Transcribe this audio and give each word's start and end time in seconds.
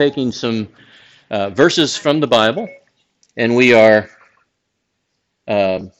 taking 0.00 0.32
some 0.32 0.66
uh, 1.30 1.50
verses 1.50 1.94
from 1.94 2.20
the 2.20 2.26
Bible, 2.26 2.66
and 3.36 3.54
we 3.54 3.74
are 3.74 4.08
um, 5.46 5.92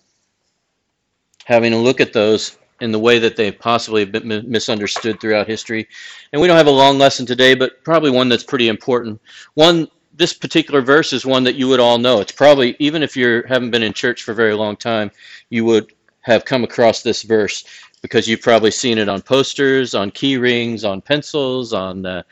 having 1.45 1.75
a 1.75 1.77
look 1.77 2.01
at 2.01 2.15
those 2.15 2.57
in 2.81 2.93
the 2.93 2.99
way 2.99 3.19
that 3.19 3.37
they 3.37 3.53
possibly 3.53 4.01
have 4.01 4.11
been 4.11 4.51
misunderstood 4.51 5.21
throughout 5.21 5.47
history. 5.47 5.87
And 6.33 6.41
we 6.41 6.49
don't 6.49 6.57
have 6.57 6.67
a 6.67 6.71
long 6.71 6.97
lesson 6.97 7.27
today, 7.27 7.55
but 7.55 7.85
probably 7.85 8.11
one 8.11 8.31
that's 8.31 8.43
pretty 8.43 8.69
important. 8.69 9.21
One, 9.53 9.87
this 10.15 10.33
particular 10.33 10.81
verse 10.81 11.13
is 11.13 11.27
one 11.27 11.45
that 11.45 11.57
you 11.57 11.69
would 11.69 11.79
all 11.79 11.99
know. 11.99 12.21
It's 12.21 12.33
probably, 12.33 12.77
even 12.79 13.03
if 13.03 13.19
you 13.19 13.43
haven't 13.47 13.71
been 13.71 13.83
in 13.83 13.93
church 13.93 14.23
for 14.23 14.33
a 14.33 14.35
very 14.35 14.55
long 14.55 14.77
time, 14.77 15.11
you 15.51 15.67
would 15.67 15.93
have 16.23 16.47
come 16.47 16.65
across 16.65 17.03
this 17.03 17.23
verse 17.23 17.65
because 18.01 18.27
you've 18.27 18.41
probably 18.41 18.71
seen 18.71 18.97
it 18.97 19.11
on 19.11 19.21
posters, 19.21 19.95
on 19.95 20.11
key 20.11 20.39
rings, 20.39 20.85
on 20.85 21.03
pencils, 21.03 21.75
on 21.75 22.07
uh, 22.07 22.23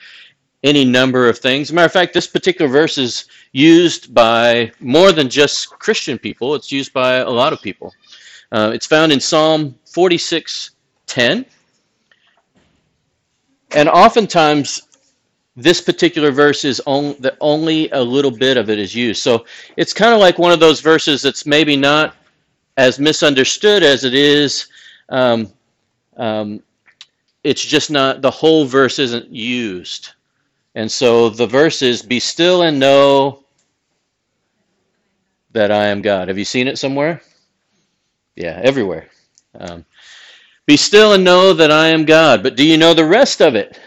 any 0.64 0.84
number 0.84 1.28
of 1.28 1.38
things. 1.38 1.72
Matter 1.72 1.86
of 1.86 1.92
fact, 1.92 2.14
this 2.14 2.26
particular 2.26 2.70
verse 2.70 2.98
is 2.98 3.26
used 3.52 4.12
by 4.12 4.72
more 4.80 5.12
than 5.12 5.28
just 5.28 5.70
Christian 5.70 6.18
people, 6.18 6.54
it's 6.54 6.72
used 6.72 6.92
by 6.92 7.16
a 7.16 7.30
lot 7.30 7.52
of 7.52 7.62
people. 7.62 7.94
Uh, 8.50 8.70
it's 8.74 8.86
found 8.86 9.12
in 9.12 9.20
Psalm 9.20 9.74
46:10. 9.84 11.44
And 13.72 13.88
oftentimes, 13.88 14.82
this 15.54 15.80
particular 15.80 16.30
verse 16.30 16.64
is 16.64 16.80
only, 16.86 17.14
that 17.20 17.36
only 17.40 17.90
a 17.90 18.00
little 18.00 18.30
bit 18.30 18.56
of 18.56 18.70
it 18.70 18.78
is 18.78 18.94
used. 18.94 19.22
So 19.22 19.44
it's 19.76 19.92
kind 19.92 20.14
of 20.14 20.20
like 20.20 20.38
one 20.38 20.52
of 20.52 20.60
those 20.60 20.80
verses 20.80 21.20
that's 21.20 21.44
maybe 21.44 21.76
not 21.76 22.14
as 22.76 22.98
misunderstood 22.98 23.82
as 23.82 24.04
it 24.04 24.14
is. 24.14 24.68
Um, 25.08 25.52
um, 26.16 26.62
it's 27.44 27.64
just 27.64 27.90
not, 27.90 28.22
the 28.22 28.30
whole 28.30 28.64
verse 28.64 28.98
isn't 28.98 29.28
used. 29.30 30.12
And 30.74 30.90
so 30.90 31.28
the 31.28 31.46
verse 31.46 31.82
is 31.82 32.02
Be 32.02 32.20
still 32.20 32.62
and 32.62 32.78
know 32.78 33.44
that 35.52 35.70
I 35.70 35.86
am 35.86 36.02
God. 36.02 36.28
Have 36.28 36.38
you 36.38 36.44
seen 36.44 36.68
it 36.68 36.78
somewhere? 36.78 37.20
Yeah, 38.36 38.60
everywhere. 38.62 39.08
Um, 39.58 39.84
Be 40.66 40.76
still 40.76 41.14
and 41.14 41.24
know 41.24 41.52
that 41.52 41.70
I 41.70 41.88
am 41.88 42.04
God. 42.04 42.42
But 42.42 42.56
do 42.56 42.64
you 42.64 42.76
know 42.76 42.94
the 42.94 43.04
rest 43.04 43.40
of 43.40 43.54
it? 43.54 43.78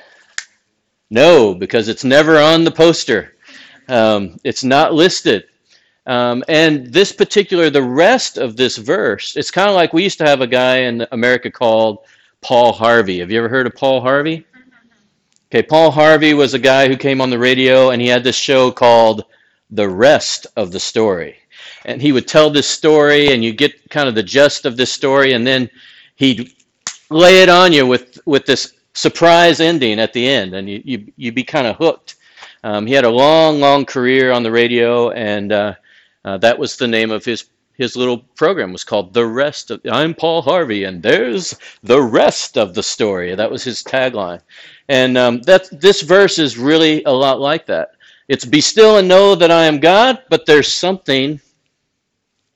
No, 1.09 1.53
because 1.53 1.87
it's 1.87 2.03
never 2.03 2.37
on 2.39 2.63
the 2.63 2.71
poster. 2.71 3.35
Um, 3.87 4.37
it's 4.43 4.63
not 4.63 4.93
listed. 4.93 5.45
Um, 6.07 6.43
and 6.47 6.87
this 6.87 7.11
particular, 7.11 7.69
the 7.69 7.83
rest 7.83 8.37
of 8.37 8.57
this 8.57 8.77
verse, 8.77 9.37
it's 9.37 9.51
kind 9.51 9.69
of 9.69 9.75
like 9.75 9.93
we 9.93 10.03
used 10.03 10.17
to 10.17 10.25
have 10.25 10.41
a 10.41 10.47
guy 10.47 10.77
in 10.77 11.05
America 11.11 11.51
called 11.51 11.99
Paul 12.41 12.73
Harvey. 12.73 13.19
Have 13.19 13.29
you 13.29 13.37
ever 13.37 13.49
heard 13.49 13.67
of 13.67 13.75
Paul 13.75 14.01
Harvey? 14.01 14.45
Okay, 15.51 15.63
Paul 15.63 15.91
Harvey 15.91 16.33
was 16.33 16.53
a 16.53 16.59
guy 16.59 16.87
who 16.87 16.95
came 16.95 17.19
on 17.19 17.29
the 17.29 17.37
radio 17.37 17.89
and 17.89 18.01
he 18.01 18.07
had 18.07 18.23
this 18.23 18.37
show 18.37 18.71
called 18.71 19.25
The 19.69 19.89
Rest 19.89 20.47
of 20.55 20.71
the 20.71 20.79
Story. 20.79 21.35
And 21.83 22.01
he 22.01 22.13
would 22.13 22.25
tell 22.25 22.49
this 22.49 22.69
story 22.69 23.33
and 23.33 23.43
you 23.43 23.51
get 23.51 23.89
kind 23.89 24.07
of 24.07 24.15
the 24.15 24.23
gist 24.23 24.63
of 24.63 24.77
this 24.77 24.93
story 24.93 25.33
and 25.33 25.45
then 25.45 25.69
he'd 26.15 26.53
lay 27.09 27.41
it 27.43 27.49
on 27.49 27.73
you 27.73 27.85
with, 27.85 28.17
with 28.25 28.45
this 28.45 28.75
surprise 28.93 29.59
ending 29.59 29.99
at 29.99 30.13
the 30.13 30.25
end 30.25 30.53
and 30.53 30.69
you, 30.69 30.81
you, 30.85 31.13
you'd 31.17 31.35
be 31.35 31.43
kind 31.43 31.67
of 31.67 31.75
hooked. 31.75 32.15
Um, 32.63 32.87
he 32.87 32.93
had 32.93 33.03
a 33.03 33.09
long, 33.09 33.59
long 33.59 33.83
career 33.83 34.31
on 34.31 34.43
the 34.43 34.51
radio 34.51 35.09
and 35.09 35.51
uh, 35.51 35.75
uh, 36.23 36.37
that 36.37 36.57
was 36.57 36.77
the 36.77 36.87
name 36.87 37.11
of 37.11 37.25
his 37.25 37.43
his 37.81 37.95
little 37.95 38.19
program 38.19 38.71
was 38.71 38.83
called 38.83 39.11
The 39.11 39.25
Rest 39.25 39.71
of 39.71 39.81
I'm 39.91 40.13
Paul 40.13 40.43
Harvey 40.43 40.83
and 40.83 41.01
there's 41.01 41.57
the 41.81 41.99
rest 41.99 42.55
of 42.55 42.75
the 42.75 42.83
story. 42.83 43.33
That 43.33 43.49
was 43.49 43.63
his 43.63 43.81
tagline. 43.81 44.41
And 44.87 45.17
um, 45.17 45.41
that 45.43 45.67
this 45.71 46.01
verse 46.01 46.37
is 46.37 46.59
really 46.59 47.03
a 47.05 47.11
lot 47.11 47.39
like 47.39 47.65
that. 47.65 47.93
It's 48.27 48.45
be 48.45 48.61
still 48.61 48.97
and 48.97 49.07
know 49.07 49.33
that 49.33 49.49
I 49.49 49.65
am 49.65 49.79
God, 49.79 50.21
but 50.29 50.45
there's 50.45 50.71
something 50.71 51.41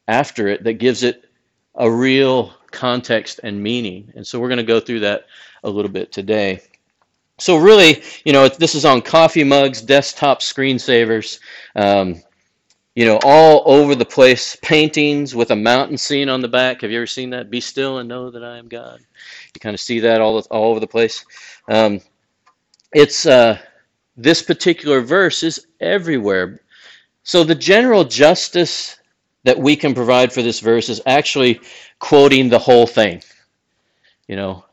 after 0.08 0.48
it 0.48 0.64
that 0.64 0.74
gives 0.74 1.02
it 1.02 1.26
a 1.74 1.90
real 1.90 2.54
context 2.70 3.40
and 3.42 3.64
meaning. 3.64 4.14
And 4.16 4.26
so 4.28 4.40
we're 4.40 4.50
going 4.50 4.58
to 4.58 4.64
go 4.64 4.80
through 4.80 5.00
that 5.00 5.26
a 5.64 5.70
little 5.72 5.92
bit 5.92 6.12
today. 6.12 6.62
So 7.40 7.58
really, 7.58 8.04
you 8.26 8.32
know, 8.32 8.48
this 8.48 8.76
is 8.76 8.86
on 8.86 9.02
coffee 9.02 9.44
mugs, 9.44 9.82
desktop 9.82 10.42
screensavers. 10.42 11.40
Um, 11.76 12.22
you 12.96 13.06
know, 13.06 13.20
all 13.24 13.62
over 13.66 13.94
the 13.94 14.06
place, 14.06 14.56
paintings 14.62 15.36
with 15.36 15.52
a 15.52 15.56
mountain 15.56 15.98
scene 15.98 16.30
on 16.30 16.40
the 16.40 16.48
back. 16.48 16.82
Have 16.82 16.92
you 16.92 16.98
ever 16.98 17.08
seen 17.08 17.30
that? 17.32 17.50
Be 17.52 17.60
still 17.60 18.00
and 18.00 18.08
know 18.08 18.32
that 18.32 18.44
I 18.44 18.58
am 18.58 18.70
God. 18.70 19.02
You 19.54 19.60
kind 19.60 19.74
of 19.74 19.82
see 19.82 20.00
that 20.00 20.22
all, 20.22 20.40
all 20.50 20.72
over 20.72 20.80
the 20.80 20.88
place. 20.88 21.26
Um, 21.70 22.00
it's 22.94 23.26
uh, 23.26 23.60
this 24.16 24.42
particular 24.42 25.02
verse 25.02 25.44
is 25.44 25.68
everywhere. 25.82 26.62
So 27.24 27.44
the 27.44 27.56
general 27.56 28.06
justice 28.06 28.98
that 29.44 29.60
we 29.60 29.76
can 29.76 29.94
provide 29.94 30.32
for 30.32 30.42
this 30.42 30.62
verse 30.62 30.88
is 30.88 31.02
actually 31.06 31.60
quoting 32.00 32.48
the 32.48 32.60
whole 32.60 32.88
thing. 32.88 33.22
You 34.28 34.38
know, 34.38 34.66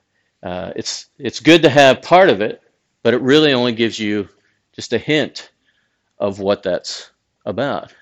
uh, 0.44 0.72
it's 0.76 1.08
it's 1.18 1.40
good 1.40 1.62
to 1.62 1.68
have 1.68 2.02
part 2.02 2.28
of 2.28 2.40
it, 2.40 2.62
but 3.02 3.14
it 3.14 3.20
really 3.20 3.52
only 3.52 3.72
gives 3.72 3.98
you 3.98 4.28
just 4.72 4.92
a 4.92 4.98
hint 4.98 5.50
of 6.18 6.38
what 6.38 6.62
that's 6.62 7.10
about. 7.44 7.92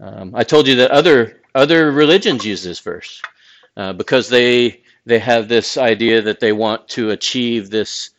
Um, 0.00 0.34
I 0.34 0.44
told 0.44 0.66
you 0.66 0.76
that 0.76 0.90
other 0.90 1.40
other 1.54 1.90
religions 1.90 2.44
use 2.44 2.62
this 2.62 2.80
verse 2.80 3.22
uh, 3.76 3.92
because 3.92 4.28
they 4.28 4.82
they 5.06 5.18
have 5.18 5.48
this 5.48 5.78
idea 5.78 6.20
that 6.22 6.40
they 6.40 6.52
want 6.52 6.88
to 6.88 7.10
achieve 7.10 7.70
this 7.70 8.10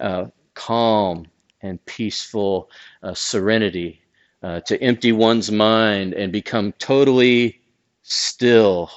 uh, 0.00 0.26
calm 0.54 1.26
and 1.62 1.84
peaceful 1.86 2.70
uh, 3.02 3.12
serenity, 3.14 4.00
uh, 4.42 4.60
to 4.60 4.80
empty 4.82 5.12
one's 5.12 5.50
mind 5.50 6.14
and 6.14 6.32
become 6.32 6.72
totally 6.78 7.60
still 8.02 8.90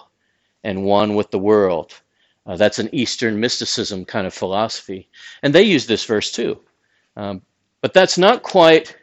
and 0.64 0.84
one 0.84 1.16
with 1.16 1.32
the 1.32 1.40
world. 1.40 1.94
Uh, 2.46 2.56
that's 2.56 2.80
an 2.80 2.90
Eastern 2.94 3.40
mysticism 3.40 4.06
kind 4.06 4.26
of 4.26 4.34
philosophy, 4.34 5.10
and 5.44 5.54
they 5.54 5.64
use 5.64 5.86
this 5.86 6.06
verse 6.06 6.32
too. 6.32 6.60
Um, 7.16 7.42
but 7.82 7.94
that's 7.94 8.18
not 8.18 8.44
quite 8.44 8.96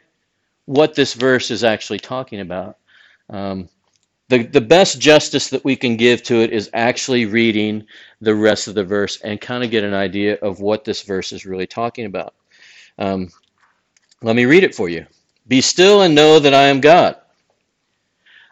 what 0.65 0.95
this 0.95 1.13
verse 1.13 1.51
is 1.51 1.63
actually 1.63 1.99
talking 1.99 2.39
about. 2.39 2.78
Um, 3.29 3.69
the, 4.29 4.43
the 4.43 4.61
best 4.61 4.99
justice 4.99 5.49
that 5.49 5.65
we 5.65 5.75
can 5.75 5.97
give 5.97 6.21
to 6.23 6.35
it 6.35 6.51
is 6.51 6.69
actually 6.73 7.25
reading 7.25 7.85
the 8.21 8.35
rest 8.35 8.67
of 8.67 8.75
the 8.75 8.83
verse 8.83 9.19
and 9.21 9.41
kind 9.41 9.63
of 9.63 9.71
get 9.71 9.83
an 9.83 9.93
idea 9.93 10.35
of 10.35 10.59
what 10.59 10.85
this 10.85 11.01
verse 11.01 11.33
is 11.33 11.45
really 11.45 11.67
talking 11.67 12.05
about. 12.05 12.35
Um, 12.99 13.29
let 14.21 14.35
me 14.35 14.45
read 14.45 14.63
it 14.63 14.75
for 14.75 14.89
you. 14.89 15.05
Be 15.47 15.61
still 15.61 16.03
and 16.03 16.13
know 16.13 16.37
that 16.39 16.53
I 16.53 16.67
am 16.67 16.79
God. 16.79 17.15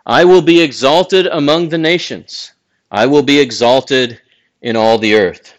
I 0.05 0.23
will 0.25 0.41
be 0.41 0.61
exalted 0.61 1.27
among 1.27 1.69
the 1.69 1.77
nations. 1.77 2.53
I 2.89 3.05
will 3.05 3.23
be 3.23 3.39
exalted 3.39 4.19
in 4.61 4.75
all 4.75 4.97
the 4.97 5.13
earth. 5.13 5.53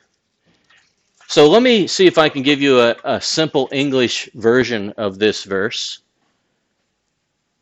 So 1.28 1.48
let 1.48 1.62
me 1.62 1.86
see 1.86 2.06
if 2.06 2.16
I 2.16 2.30
can 2.30 2.42
give 2.42 2.60
you 2.60 2.80
a, 2.80 2.96
a 3.04 3.20
simple 3.20 3.68
English 3.70 4.30
version 4.34 4.94
of 4.96 5.18
this 5.18 5.44
verse. 5.44 6.00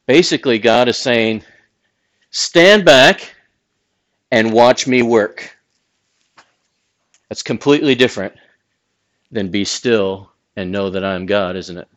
Basically, 0.06 0.60
God 0.60 0.88
is 0.88 0.96
saying, 0.96 1.42
stand 2.30 2.84
back 2.84 3.34
and 4.30 4.52
watch 4.52 4.86
me 4.86 5.02
work. 5.02 5.56
That's 7.28 7.42
completely 7.42 7.96
different 7.96 8.34
than 9.32 9.50
be 9.50 9.64
still 9.64 10.30
and 10.54 10.70
know 10.70 10.90
that 10.90 11.04
I 11.04 11.14
am 11.14 11.26
God, 11.26 11.56
isn't 11.56 11.76
it? 11.76 11.88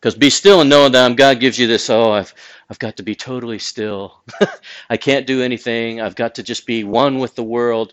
Because 0.00 0.14
be 0.14 0.30
still 0.30 0.62
and 0.62 0.70
know 0.70 0.88
that 0.88 1.04
I'm 1.04 1.14
God 1.14 1.38
gives 1.38 1.58
you 1.58 1.66
this, 1.66 1.90
oh, 1.90 2.12
I've, 2.12 2.34
I've 2.70 2.78
got 2.78 2.96
to 2.96 3.02
be 3.02 3.14
totally 3.14 3.58
still. 3.58 4.22
I 4.90 4.96
can't 4.96 5.26
do 5.26 5.42
anything. 5.42 6.00
I've 6.00 6.16
got 6.16 6.34
to 6.36 6.42
just 6.42 6.66
be 6.66 6.82
one 6.82 7.18
with 7.18 7.34
the 7.34 7.44
world. 7.44 7.92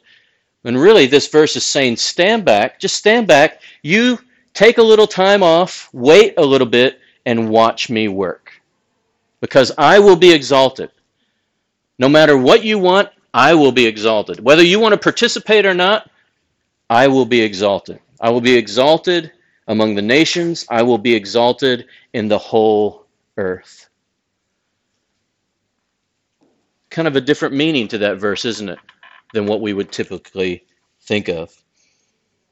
And 0.63 0.80
really, 0.80 1.07
this 1.07 1.28
verse 1.28 1.57
is 1.57 1.66
saying, 1.66 1.97
stand 1.97 2.46
back, 2.46 2.80
just 2.80 2.96
stand 2.96 3.28
back. 3.28 3.62
You 3.84 4.18
take 4.53 4.78
a 4.78 4.84
little 4.84 5.07
time 5.07 5.44
off, 5.44 5.90
wait 5.91 6.36
a 6.38 6.46
little 6.46 6.68
bit, 6.68 7.00
and 7.25 7.50
watch 7.50 7.90
me 7.90 8.07
work 8.07 8.49
because 9.41 9.71
I 9.77 10.00
will 10.00 10.15
be 10.15 10.31
exalted. 10.31 10.91
No 11.97 12.09
matter 12.09 12.38
what 12.38 12.63
you 12.63 12.80
want, 12.80 13.09
I 13.33 13.53
will 13.53 13.71
be 13.71 13.86
exalted. 13.86 14.39
Whether 14.39 14.63
you 14.63 14.80
want 14.80 14.94
to 14.94 15.00
participate 15.00 15.65
or 15.65 15.74
not, 15.74 16.09
I 16.89 17.07
will 17.07 17.25
be 17.25 17.41
exalted. 17.41 18.00
I 18.19 18.30
will 18.30 18.41
be 18.41 18.56
exalted 18.56 19.31
among 19.68 19.95
the 19.95 20.01
nations. 20.01 20.65
I 20.69 20.81
will 20.81 20.97
be 20.97 21.13
exalted 21.13 21.86
in 22.13 22.27
the 22.27 22.38
whole 22.38 23.06
earth. 23.38 23.89
Kind 26.89 27.07
of 27.07 27.15
a 27.15 27.21
different 27.21 27.53
meaning 27.53 27.88
to 27.89 28.00
that 28.00 28.18
verse, 28.18 28.45
isn't 28.45 28.69
it? 28.69 28.80
Than 29.33 29.45
what 29.45 29.62
we 29.62 29.74
would 29.74 29.92
typically 29.92 30.65
think 31.01 31.30
of. 31.30 31.56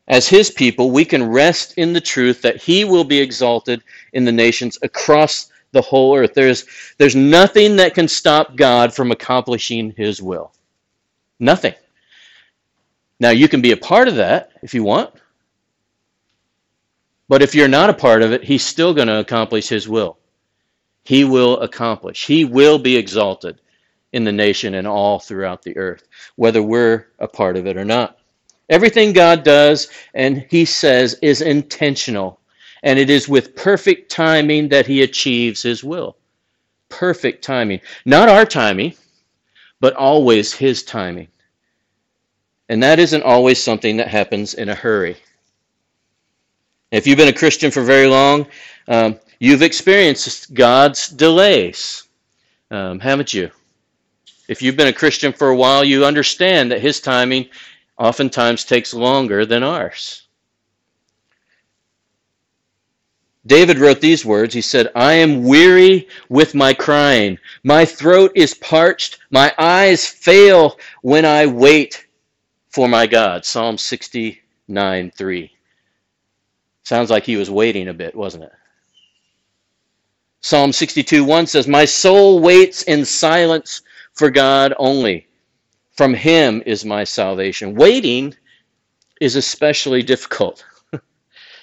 As 0.07 0.29
his 0.29 0.51
people, 0.51 0.91
we 0.91 1.03
can 1.03 1.27
rest 1.29 1.73
in 1.77 1.91
the 1.91 1.99
truth 1.99 2.41
that 2.43 2.61
he 2.61 2.85
will 2.85 3.03
be 3.03 3.19
exalted 3.19 3.83
in 4.13 4.23
the 4.23 4.31
nations 4.31 4.77
across 4.83 5.51
the 5.71 5.81
whole 5.81 6.15
earth. 6.15 6.33
There's, 6.33 6.65
there's 6.97 7.15
nothing 7.15 7.75
that 7.77 7.93
can 7.93 8.07
stop 8.07 8.55
God 8.55 8.93
from 8.93 9.11
accomplishing 9.11 9.91
his 9.91 10.21
will. 10.21 10.53
Nothing. 11.39 11.73
Now, 13.19 13.31
you 13.31 13.47
can 13.47 13.61
be 13.61 13.71
a 13.71 13.77
part 13.77 14.07
of 14.07 14.15
that 14.15 14.51
if 14.61 14.73
you 14.73 14.83
want. 14.83 15.13
But 17.27 17.41
if 17.41 17.53
you're 17.53 17.67
not 17.67 17.89
a 17.89 17.93
part 17.93 18.21
of 18.21 18.31
it, 18.31 18.43
he's 18.43 18.65
still 18.65 18.93
going 18.93 19.07
to 19.07 19.19
accomplish 19.19 19.67
his 19.67 19.87
will. 19.87 20.17
He 21.03 21.23
will 21.23 21.59
accomplish. 21.59 22.25
He 22.25 22.45
will 22.45 22.79
be 22.79 22.95
exalted 22.95 23.61
in 24.13 24.23
the 24.23 24.31
nation 24.31 24.75
and 24.75 24.87
all 24.87 25.19
throughout 25.19 25.61
the 25.61 25.77
earth, 25.77 26.07
whether 26.35 26.63
we're 26.63 27.07
a 27.19 27.27
part 27.27 27.57
of 27.57 27.67
it 27.67 27.77
or 27.77 27.85
not. 27.85 28.17
Everything 28.69 29.13
God 29.13 29.43
does 29.43 29.89
and 30.13 30.45
he 30.49 30.65
says 30.65 31.17
is 31.21 31.41
intentional, 31.41 32.39
and 32.83 32.99
it 32.99 33.09
is 33.09 33.27
with 33.27 33.55
perfect 33.55 34.11
timing 34.11 34.69
that 34.69 34.87
he 34.87 35.01
achieves 35.01 35.61
his 35.61 35.83
will. 35.83 36.17
Perfect 36.89 37.43
timing. 37.43 37.81
Not 38.05 38.29
our 38.29 38.45
timing, 38.45 38.93
but 39.79 39.95
always 39.95 40.53
his 40.53 40.83
timing. 40.83 41.27
And 42.69 42.83
that 42.83 42.99
isn't 42.99 43.23
always 43.23 43.61
something 43.61 43.97
that 43.97 44.07
happens 44.07 44.53
in 44.53 44.69
a 44.69 44.75
hurry. 44.75 45.17
If 46.91 47.05
you've 47.05 47.17
been 47.17 47.27
a 47.27 47.33
Christian 47.33 47.71
for 47.71 47.83
very 47.83 48.07
long, 48.07 48.47
um, 48.87 49.19
you've 49.39 49.61
experienced 49.61 50.53
God's 50.53 51.09
delays, 51.09 52.03
um, 52.71 52.99
haven't 52.99 53.33
you? 53.33 53.51
If 54.47 54.61
you've 54.61 54.77
been 54.77 54.87
a 54.87 54.93
Christian 54.93 55.33
for 55.33 55.49
a 55.49 55.55
while, 55.55 55.83
you 55.83 56.05
understand 56.05 56.71
that 56.71 56.81
His 56.81 57.01
timing 57.01 57.49
oftentimes 57.97 58.63
takes 58.63 58.93
longer 58.93 59.45
than 59.45 59.63
ours. 59.63 60.26
David 63.47 63.79
wrote 63.79 64.01
these 64.01 64.25
words. 64.25 64.53
He 64.53 64.61
said, 64.61 64.91
I 64.93 65.13
am 65.13 65.43
weary 65.43 66.07
with 66.29 66.53
my 66.53 66.73
crying. 66.73 67.39
My 67.63 67.85
throat 67.85 68.31
is 68.35 68.53
parched. 68.53 69.19
My 69.31 69.53
eyes 69.57 70.05
fail 70.05 70.77
when 71.01 71.25
I 71.25 71.45
wait 71.45 72.07
for 72.69 72.87
my 72.89 73.07
God. 73.07 73.45
Psalm 73.45 73.77
69 73.77 75.11
3. 75.11 75.51
Sounds 76.83 77.09
like 77.09 77.23
he 77.23 77.37
was 77.37 77.49
waiting 77.49 77.87
a 77.87 77.93
bit, 77.93 78.15
wasn't 78.15 78.43
it? 78.43 78.51
Psalm 80.41 80.71
62 80.71 81.23
1 81.23 81.47
says, 81.47 81.67
My 81.67 81.85
soul 81.85 82.39
waits 82.39 82.83
in 82.83 83.05
silence 83.05 83.81
for 84.13 84.29
God 84.29 84.73
only. 84.77 85.27
From 85.95 86.13
him 86.13 86.61
is 86.65 86.85
my 86.85 87.03
salvation. 87.03 87.75
Waiting 87.75 88.35
is 89.19 89.35
especially 89.35 90.03
difficult, 90.03 90.63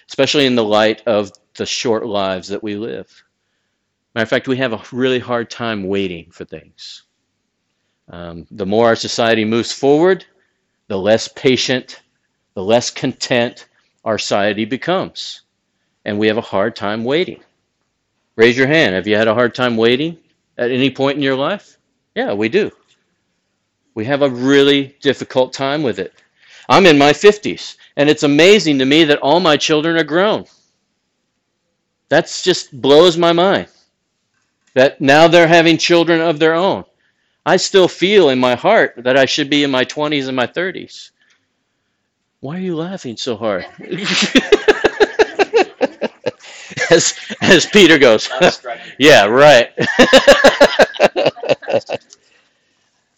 especially 0.08 0.46
in 0.46 0.56
the 0.56 0.64
light 0.64 1.02
of 1.06 1.30
the 1.54 1.66
short 1.66 2.06
lives 2.06 2.48
that 2.48 2.62
we 2.62 2.76
live. 2.76 3.24
Matter 4.14 4.22
of 4.22 4.28
fact, 4.28 4.48
we 4.48 4.56
have 4.58 4.72
a 4.72 4.82
really 4.92 5.18
hard 5.18 5.50
time 5.50 5.84
waiting 5.84 6.30
for 6.30 6.44
things. 6.44 7.02
Um, 8.08 8.46
the 8.50 8.66
more 8.66 8.86
our 8.88 8.96
society 8.96 9.44
moves 9.44 9.72
forward, 9.72 10.24
the 10.88 10.98
less 10.98 11.28
patient, 11.28 12.02
the 12.54 12.62
less 12.62 12.90
content, 12.90 13.66
our 14.04 14.18
society 14.18 14.64
becomes. 14.64 15.42
And 16.04 16.18
we 16.18 16.28
have 16.28 16.36
a 16.36 16.42
hard 16.42 16.76
time 16.76 17.04
waiting. 17.04 17.42
Raise 18.36 18.56
your 18.56 18.66
hand. 18.66 18.94
Have 18.94 19.06
you 19.06 19.16
had 19.16 19.28
a 19.28 19.34
hard 19.34 19.54
time 19.54 19.76
waiting 19.76 20.18
at 20.58 20.70
any 20.70 20.90
point 20.90 21.16
in 21.16 21.22
your 21.22 21.36
life? 21.36 21.78
Yeah, 22.14 22.34
we 22.34 22.48
do. 22.48 22.70
We 23.94 24.04
have 24.04 24.22
a 24.22 24.30
really 24.30 24.96
difficult 25.00 25.52
time 25.52 25.82
with 25.82 25.98
it. 25.98 26.12
I'm 26.68 26.86
in 26.86 26.98
my 26.98 27.12
50s, 27.12 27.76
and 27.96 28.08
it's 28.08 28.22
amazing 28.22 28.78
to 28.78 28.84
me 28.84 29.04
that 29.04 29.18
all 29.18 29.40
my 29.40 29.56
children 29.56 29.96
are 29.96 30.04
grown. 30.04 30.46
That 32.14 32.30
just 32.44 32.80
blows 32.80 33.18
my 33.18 33.32
mind. 33.32 33.66
That 34.74 35.00
now 35.00 35.26
they're 35.26 35.48
having 35.48 35.78
children 35.78 36.20
of 36.20 36.38
their 36.38 36.54
own. 36.54 36.84
I 37.44 37.56
still 37.56 37.88
feel 37.88 38.28
in 38.28 38.38
my 38.38 38.54
heart 38.54 38.94
that 38.98 39.16
I 39.16 39.24
should 39.24 39.50
be 39.50 39.64
in 39.64 39.72
my 39.72 39.84
20s 39.84 40.28
and 40.28 40.36
my 40.36 40.46
30s. 40.46 41.10
Why 42.38 42.54
are 42.58 42.60
you 42.60 42.76
laughing 42.76 43.16
so 43.16 43.34
hard? 43.36 43.66
as 46.92 47.18
as 47.40 47.66
Peter 47.66 47.98
goes, 47.98 48.30
yeah, 48.98 49.24
right. 49.24 49.72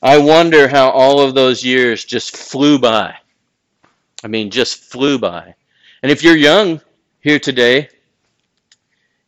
I 0.03 0.17
wonder 0.17 0.69
how 0.69 0.89
all 0.89 1.21
of 1.21 1.35
those 1.35 1.63
years 1.63 2.03
just 2.03 2.35
flew 2.35 2.79
by. 2.79 3.15
I 4.25 4.29
mean, 4.29 4.51
just 4.51 4.85
flew 4.85 5.19
by. 5.19 5.55
And 6.03 6.11
if 6.11 6.23
you're 6.23 6.35
young 6.35 6.81
here 7.21 7.39
today, 7.39 7.91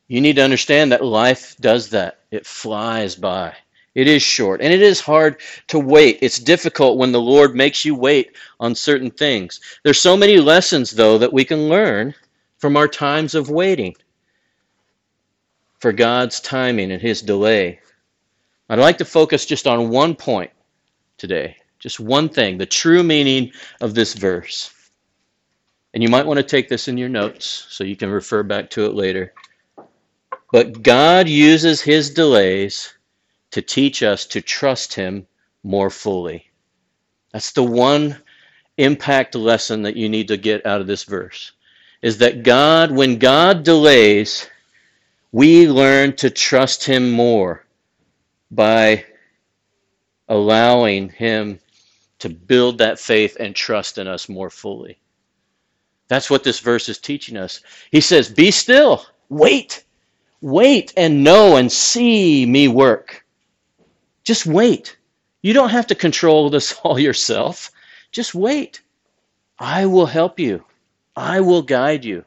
you 0.08 0.20
need 0.20 0.36
to 0.36 0.42
understand 0.42 0.90
that 0.90 1.04
life 1.04 1.56
does 1.60 1.90
that. 1.90 2.20
It 2.30 2.46
flies 2.46 3.14
by. 3.14 3.54
It 3.94 4.06
is 4.06 4.22
short 4.22 4.60
and 4.60 4.72
it 4.72 4.80
is 4.80 5.00
hard 5.00 5.40
to 5.68 5.78
wait. 5.78 6.18
It's 6.22 6.38
difficult 6.38 6.98
when 6.98 7.12
the 7.12 7.20
Lord 7.20 7.54
makes 7.54 7.84
you 7.84 7.94
wait 7.94 8.36
on 8.60 8.74
certain 8.74 9.10
things. 9.10 9.60
There's 9.82 10.00
so 10.00 10.16
many 10.16 10.38
lessons 10.38 10.90
though 10.92 11.18
that 11.18 11.32
we 11.32 11.44
can 11.44 11.68
learn 11.68 12.14
from 12.58 12.76
our 12.76 12.88
times 12.88 13.34
of 13.34 13.50
waiting 13.50 13.94
for 15.80 15.92
God's 15.92 16.40
timing 16.40 16.92
and 16.92 17.02
his 17.02 17.22
delay. 17.22 17.80
I'd 18.68 18.78
like 18.78 18.98
to 18.98 19.04
focus 19.04 19.46
just 19.46 19.66
on 19.66 19.88
one 19.88 20.14
point 20.14 20.50
today. 21.16 21.56
Just 21.78 22.00
one 22.00 22.28
thing, 22.28 22.58
the 22.58 22.66
true 22.66 23.02
meaning 23.02 23.52
of 23.80 23.94
this 23.94 24.14
verse. 24.14 24.72
And 25.94 26.02
you 26.02 26.08
might 26.08 26.26
want 26.26 26.38
to 26.38 26.44
take 26.44 26.68
this 26.68 26.88
in 26.88 26.98
your 26.98 27.08
notes 27.08 27.66
so 27.68 27.84
you 27.84 27.96
can 27.96 28.10
refer 28.10 28.42
back 28.42 28.70
to 28.70 28.86
it 28.86 28.94
later. 28.94 29.32
But 30.50 30.82
God 30.82 31.28
uses 31.28 31.80
his 31.82 32.10
delays 32.10 32.94
to 33.50 33.62
teach 33.62 34.02
us 34.02 34.26
to 34.26 34.40
trust 34.40 34.94
Him 34.94 35.26
more 35.62 35.90
fully. 35.90 36.50
That's 37.32 37.52
the 37.52 37.62
one 37.62 38.16
impact 38.76 39.34
lesson 39.34 39.82
that 39.82 39.96
you 39.96 40.08
need 40.08 40.28
to 40.28 40.36
get 40.36 40.66
out 40.66 40.80
of 40.80 40.86
this 40.86 41.04
verse. 41.04 41.52
Is 42.02 42.18
that 42.18 42.42
God, 42.42 42.90
when 42.90 43.18
God 43.18 43.64
delays, 43.64 44.48
we 45.32 45.68
learn 45.68 46.14
to 46.16 46.30
trust 46.30 46.84
Him 46.84 47.10
more 47.10 47.64
by 48.50 49.04
allowing 50.28 51.08
Him 51.10 51.58
to 52.20 52.28
build 52.28 52.78
that 52.78 52.98
faith 52.98 53.36
and 53.40 53.54
trust 53.54 53.98
in 53.98 54.06
us 54.06 54.28
more 54.28 54.50
fully. 54.50 54.98
That's 56.08 56.30
what 56.30 56.44
this 56.44 56.60
verse 56.60 56.88
is 56.88 56.98
teaching 56.98 57.36
us. 57.36 57.60
He 57.90 58.00
says, 58.00 58.30
Be 58.30 58.50
still, 58.50 59.04
wait, 59.28 59.84
wait 60.40 60.92
and 60.96 61.24
know 61.24 61.56
and 61.56 61.70
see 61.70 62.46
me 62.46 62.68
work. 62.68 63.24
Just 64.24 64.46
wait. 64.46 64.96
You 65.42 65.52
don't 65.52 65.70
have 65.70 65.86
to 65.88 65.94
control 65.94 66.50
this 66.50 66.72
all 66.82 66.98
yourself. 66.98 67.70
Just 68.12 68.34
wait. 68.34 68.82
I 69.58 69.86
will 69.86 70.06
help 70.06 70.38
you. 70.38 70.64
I 71.16 71.40
will 71.40 71.62
guide 71.62 72.04
you. 72.04 72.24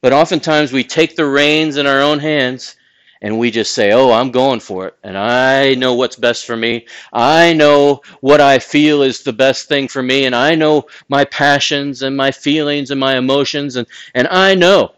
But 0.00 0.12
oftentimes 0.12 0.72
we 0.72 0.84
take 0.84 1.16
the 1.16 1.26
reins 1.26 1.76
in 1.76 1.86
our 1.86 2.00
own 2.00 2.18
hands 2.18 2.76
and 3.22 3.38
we 3.38 3.50
just 3.50 3.72
say, 3.72 3.92
Oh, 3.92 4.12
I'm 4.12 4.30
going 4.30 4.60
for 4.60 4.86
it. 4.86 4.96
And 5.02 5.16
I 5.16 5.74
know 5.74 5.94
what's 5.94 6.16
best 6.16 6.44
for 6.44 6.56
me. 6.56 6.86
I 7.12 7.54
know 7.54 8.02
what 8.20 8.40
I 8.40 8.58
feel 8.58 9.02
is 9.02 9.22
the 9.22 9.32
best 9.32 9.66
thing 9.66 9.88
for 9.88 10.02
me. 10.02 10.26
And 10.26 10.34
I 10.34 10.54
know 10.54 10.86
my 11.08 11.24
passions 11.24 12.02
and 12.02 12.16
my 12.16 12.30
feelings 12.30 12.90
and 12.90 13.00
my 13.00 13.16
emotions. 13.16 13.76
And, 13.76 13.86
and 14.14 14.28
I 14.28 14.54
know, 14.54 14.92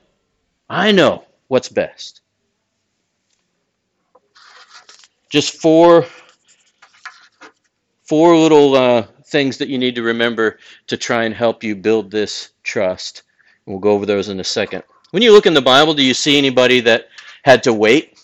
I 0.68 0.90
know 0.90 1.24
what's 1.46 1.68
best. 1.68 2.20
Just 5.28 5.60
four 5.60 6.06
four 8.04 8.36
little 8.36 8.74
uh, 8.76 9.06
things 9.26 9.58
that 9.58 9.68
you 9.68 9.78
need 9.78 9.96
to 9.96 10.02
remember 10.02 10.58
to 10.86 10.96
try 10.96 11.24
and 11.24 11.34
help 11.34 11.64
you 11.64 11.74
build 11.74 12.10
this 12.10 12.50
trust. 12.62 13.22
We'll 13.66 13.80
go 13.80 13.90
over 13.90 14.06
those 14.06 14.28
in 14.28 14.38
a 14.38 14.44
second. 14.44 14.84
When 15.10 15.22
you 15.22 15.32
look 15.32 15.46
in 15.46 15.54
the 15.54 15.60
Bible, 15.60 15.94
do 15.94 16.04
you 16.04 16.14
see 16.14 16.38
anybody 16.38 16.80
that 16.80 17.08
had 17.42 17.62
to 17.64 17.72
wait 17.72 18.18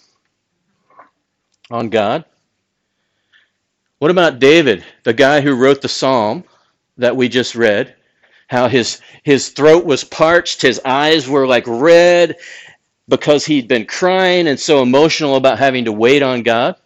on 1.70 1.88
God? 1.88 2.24
What 3.98 4.10
about 4.10 4.38
David, 4.38 4.84
the 5.04 5.12
guy 5.12 5.40
who 5.40 5.54
wrote 5.54 5.80
the 5.80 5.88
psalm 5.88 6.44
that 6.98 7.16
we 7.16 7.28
just 7.28 7.54
read? 7.54 7.94
How 8.48 8.68
his 8.68 9.00
his 9.22 9.48
throat 9.48 9.84
was 9.84 10.04
parched, 10.04 10.62
his 10.62 10.80
eyes 10.84 11.28
were 11.28 11.46
like 11.46 11.64
red 11.66 12.36
because 13.08 13.46
he'd 13.46 13.68
been 13.68 13.86
crying 13.86 14.48
and 14.48 14.58
so 14.58 14.82
emotional 14.82 15.36
about 15.36 15.58
having 15.58 15.84
to 15.86 15.92
wait 15.92 16.22
on 16.22 16.42
God. 16.42 16.76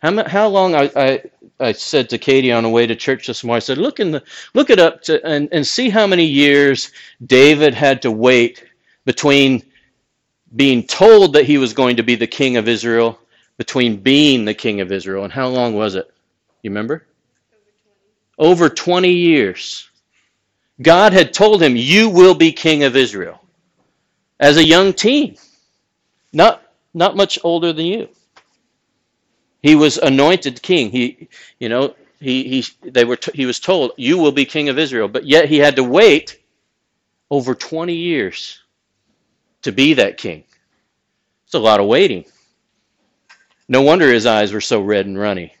How, 0.00 0.28
how 0.28 0.48
long 0.48 0.74
I, 0.74 0.90
I, 0.96 1.22
I 1.60 1.72
said 1.72 2.08
to 2.10 2.18
Katie 2.18 2.52
on 2.52 2.62
the 2.62 2.68
way 2.70 2.86
to 2.86 2.96
church 2.96 3.26
this 3.26 3.44
morning, 3.44 3.56
I 3.58 3.60
said, 3.60 3.78
look 3.78 4.00
in 4.00 4.12
the 4.12 4.22
look 4.54 4.70
it 4.70 4.78
up 4.78 5.02
to, 5.04 5.24
and, 5.26 5.48
and 5.52 5.66
see 5.66 5.90
how 5.90 6.06
many 6.06 6.24
years 6.24 6.92
David 7.26 7.74
had 7.74 8.02
to 8.02 8.10
wait 8.10 8.64
between 9.04 9.62
being 10.56 10.84
told 10.84 11.34
that 11.34 11.46
he 11.46 11.58
was 11.58 11.72
going 11.72 11.96
to 11.96 12.02
be 12.02 12.14
the 12.14 12.26
king 12.26 12.56
of 12.56 12.68
Israel, 12.68 13.18
between 13.58 13.96
being 13.96 14.44
the 14.44 14.54
king 14.54 14.80
of 14.80 14.92
Israel, 14.92 15.24
and 15.24 15.32
how 15.32 15.48
long 15.48 15.74
was 15.74 15.94
it? 15.94 16.10
You 16.62 16.70
remember? 16.70 17.06
Over 18.38 18.68
20 18.68 19.10
years. 19.10 19.88
God 20.80 21.12
had 21.12 21.32
told 21.34 21.62
him, 21.62 21.76
You 21.76 22.08
will 22.08 22.34
be 22.34 22.52
king 22.52 22.84
of 22.84 22.96
Israel. 22.96 23.42
As 24.40 24.56
a 24.56 24.64
young 24.64 24.92
teen. 24.92 25.36
Not 26.32 26.62
not 26.94 27.16
much 27.16 27.38
older 27.44 27.72
than 27.72 27.86
you. 27.86 28.08
He 29.62 29.74
was 29.74 29.98
anointed 29.98 30.62
king. 30.62 30.90
He, 30.90 31.28
you 31.58 31.68
know, 31.68 31.94
he, 32.20 32.44
he, 32.44 32.90
they 32.90 33.04
were 33.04 33.16
t- 33.16 33.32
he 33.34 33.46
was 33.46 33.60
told, 33.60 33.92
you 33.96 34.18
will 34.18 34.32
be 34.32 34.44
king 34.44 34.68
of 34.68 34.78
Israel. 34.78 35.08
But 35.08 35.26
yet 35.26 35.48
he 35.48 35.58
had 35.58 35.76
to 35.76 35.84
wait 35.84 36.40
over 37.30 37.54
20 37.54 37.94
years 37.94 38.62
to 39.62 39.72
be 39.72 39.94
that 39.94 40.18
king. 40.18 40.44
It's 41.46 41.54
a 41.54 41.58
lot 41.58 41.80
of 41.80 41.86
waiting. 41.86 42.24
No 43.68 43.82
wonder 43.82 44.12
his 44.12 44.26
eyes 44.26 44.52
were 44.52 44.60
so 44.60 44.80
red 44.80 45.06
and 45.06 45.18
runny. 45.18 45.54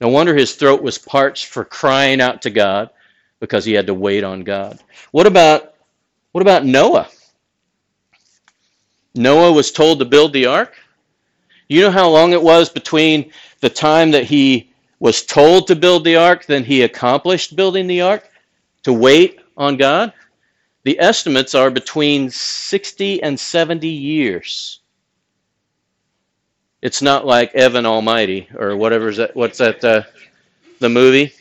No 0.00 0.08
wonder 0.08 0.34
his 0.34 0.54
throat 0.56 0.82
was 0.82 0.98
parched 0.98 1.46
for 1.46 1.64
crying 1.64 2.20
out 2.20 2.42
to 2.42 2.50
God 2.50 2.90
because 3.40 3.64
he 3.64 3.72
had 3.72 3.88
to 3.88 3.94
wait 3.94 4.24
on 4.24 4.42
God. 4.44 4.80
What 5.12 5.26
about 5.26 5.74
what 6.32 6.42
about 6.42 6.64
Noah? 6.64 7.08
Noah 9.14 9.52
was 9.52 9.72
told 9.72 9.98
to 9.98 10.04
build 10.04 10.32
the 10.32 10.46
ark. 10.46 10.74
You 11.72 11.80
know 11.80 11.90
how 11.90 12.10
long 12.10 12.32
it 12.32 12.42
was 12.42 12.68
between 12.68 13.32
the 13.60 13.70
time 13.70 14.10
that 14.10 14.24
he 14.24 14.70
was 15.00 15.22
told 15.24 15.66
to 15.66 15.74
build 15.74 16.04
the 16.04 16.16
ark 16.16 16.44
then 16.44 16.64
he 16.64 16.82
accomplished 16.82 17.56
building 17.56 17.86
the 17.86 18.02
ark 18.02 18.28
to 18.82 18.92
wait 18.92 19.40
on 19.56 19.78
God? 19.78 20.12
The 20.84 21.00
estimates 21.00 21.54
are 21.54 21.70
between 21.70 22.28
60 22.28 23.22
and 23.22 23.40
70 23.40 23.88
years. 23.88 24.80
It's 26.82 27.00
not 27.00 27.24
like 27.24 27.54
Evan 27.54 27.86
Almighty 27.86 28.48
or 28.54 28.76
whatever's 28.76 29.16
that. 29.16 29.34
What's 29.34 29.58
that? 29.58 29.82
Uh, 29.82 30.02
the 30.78 30.90
movie. 30.90 31.32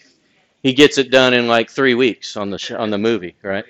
He 0.64 0.72
gets 0.72 0.98
it 0.98 1.12
done 1.12 1.34
in 1.34 1.48
like 1.48 1.70
three 1.70 1.96
weeks 1.96 2.38
on 2.38 2.52
the 2.52 2.58
sh- 2.58 2.72
on 2.72 2.90
the 2.90 2.98
movie, 2.98 3.36
right? 3.42 3.66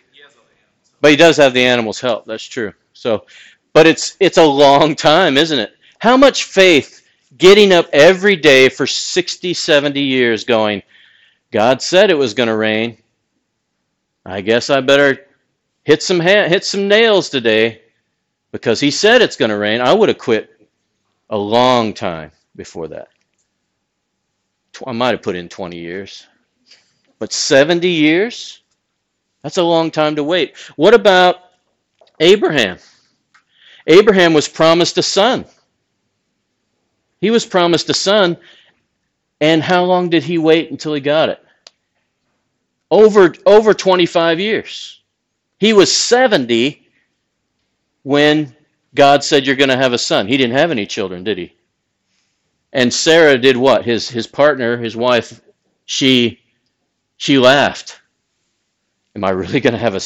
But 0.99 1.11
he 1.11 1.17
does 1.17 1.37
have 1.37 1.53
the 1.53 1.63
animals' 1.63 2.01
help. 2.01 2.25
That's 2.25 2.43
true. 2.43 2.73
So, 2.93 3.25
but 3.73 3.87
it's 3.87 4.17
it's 4.19 4.37
a 4.37 4.45
long 4.45 4.93
time, 4.95 5.37
isn't 5.37 5.57
it? 5.57 5.73
How 6.01 6.17
much 6.17 6.45
faith 6.45 7.07
getting 7.37 7.71
up 7.71 7.87
every 7.93 8.35
day 8.35 8.69
for 8.69 8.87
60, 8.87 9.53
70 9.53 10.01
years 10.01 10.43
going, 10.43 10.81
God 11.51 11.79
said 11.79 12.09
it 12.09 12.17
was 12.17 12.33
going 12.33 12.49
to 12.49 12.55
rain. 12.55 12.97
I 14.25 14.41
guess 14.41 14.71
I 14.71 14.81
better 14.81 15.27
hit 15.83 16.01
some 16.01 16.19
ha- 16.19 16.47
hit 16.47 16.65
some 16.65 16.87
nails 16.87 17.29
today 17.29 17.83
because 18.51 18.79
he 18.79 18.89
said 18.89 19.21
it's 19.21 19.35
going 19.35 19.51
to 19.51 19.57
rain. 19.59 19.79
I 19.79 19.93
would 19.93 20.09
have 20.09 20.17
quit 20.17 20.67
a 21.29 21.37
long 21.37 21.93
time 21.93 22.31
before 22.55 22.87
that. 22.87 23.09
I 24.87 24.93
might 24.93 25.11
have 25.11 25.21
put 25.21 25.35
in 25.35 25.49
20 25.49 25.77
years. 25.77 26.25
But 27.19 27.31
70 27.31 27.87
years? 27.87 28.63
That's 29.43 29.57
a 29.57 29.63
long 29.63 29.91
time 29.91 30.15
to 30.15 30.23
wait. 30.23 30.57
What 30.77 30.95
about 30.95 31.35
Abraham? 32.19 32.79
Abraham 33.85 34.33
was 34.33 34.47
promised 34.47 34.97
a 34.97 35.03
son. 35.03 35.45
He 37.21 37.31
was 37.31 37.45
promised 37.45 37.89
a 37.89 37.93
son, 37.93 38.37
and 39.39 39.63
how 39.63 39.85
long 39.85 40.09
did 40.09 40.23
he 40.23 40.37
wait 40.37 40.71
until 40.71 40.93
he 40.93 40.99
got 40.99 41.29
it? 41.29 41.39
Over, 42.89 43.33
over 43.45 43.73
25 43.73 44.39
years. 44.39 45.01
He 45.59 45.73
was 45.73 45.95
70 45.95 46.87
when 48.03 48.55
God 48.93 49.23
said 49.23 49.45
you're 49.45 49.55
going 49.55 49.69
to 49.69 49.77
have 49.77 49.93
a 49.93 49.97
son. 49.97 50.27
He 50.27 50.35
didn't 50.35 50.57
have 50.57 50.71
any 50.71 50.85
children, 50.85 51.23
did 51.23 51.37
he? 51.37 51.53
And 52.73 52.93
Sarah 52.93 53.37
did 53.37 53.57
what? 53.57 53.85
His 53.85 54.09
his 54.09 54.27
partner, 54.27 54.77
his 54.77 54.95
wife, 54.95 55.41
she 55.85 56.39
she 57.17 57.37
laughed. 57.37 57.99
Am 59.15 59.23
I 59.23 59.31
really 59.31 59.59
going 59.59 59.73
to 59.73 59.79
have 59.79 59.95
a 59.95 60.01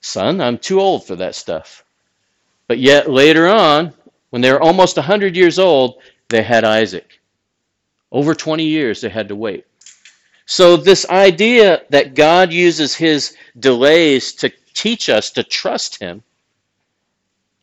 son? 0.00 0.40
I'm 0.40 0.58
too 0.58 0.80
old 0.80 1.06
for 1.06 1.16
that 1.16 1.34
stuff. 1.34 1.84
But 2.66 2.78
yet 2.78 3.10
later 3.10 3.48
on, 3.48 3.92
when 4.30 4.40
they 4.40 4.50
were 4.50 4.62
almost 4.62 4.96
100 4.96 5.36
years 5.36 5.58
old, 5.58 6.00
they 6.30 6.42
had 6.42 6.64
Isaac. 6.64 7.20
Over 8.10 8.34
20 8.34 8.64
years 8.64 9.00
they 9.00 9.10
had 9.10 9.28
to 9.28 9.36
wait. 9.36 9.66
So 10.46 10.76
this 10.76 11.08
idea 11.08 11.82
that 11.90 12.14
God 12.14 12.52
uses 12.52 12.94
his 12.94 13.36
delays 13.58 14.32
to 14.36 14.50
teach 14.74 15.08
us 15.08 15.30
to 15.32 15.44
trust 15.44 16.00
him 16.00 16.22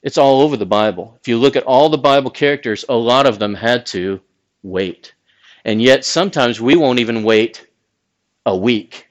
it's 0.08 0.18
all 0.18 0.42
over 0.42 0.56
the 0.56 0.66
Bible. 0.66 1.18
If 1.20 1.28
you 1.28 1.38
look 1.38 1.58
at 1.58 1.64
all 1.64 1.90
the 1.90 1.98
Bible 1.98 2.32
characters, 2.32 2.86
a 2.88 2.96
lot 2.96 3.28
of 3.28 3.40
them 3.40 3.54
had 3.54 3.86
to 3.88 4.22
wait. 4.64 5.14
And 5.66 5.82
yet 5.82 6.06
sometimes 6.06 6.62
we 6.62 6.78
won't 6.78 7.00
even 7.00 7.24
wait 7.24 7.68
a 8.46 8.56
week 8.56 9.10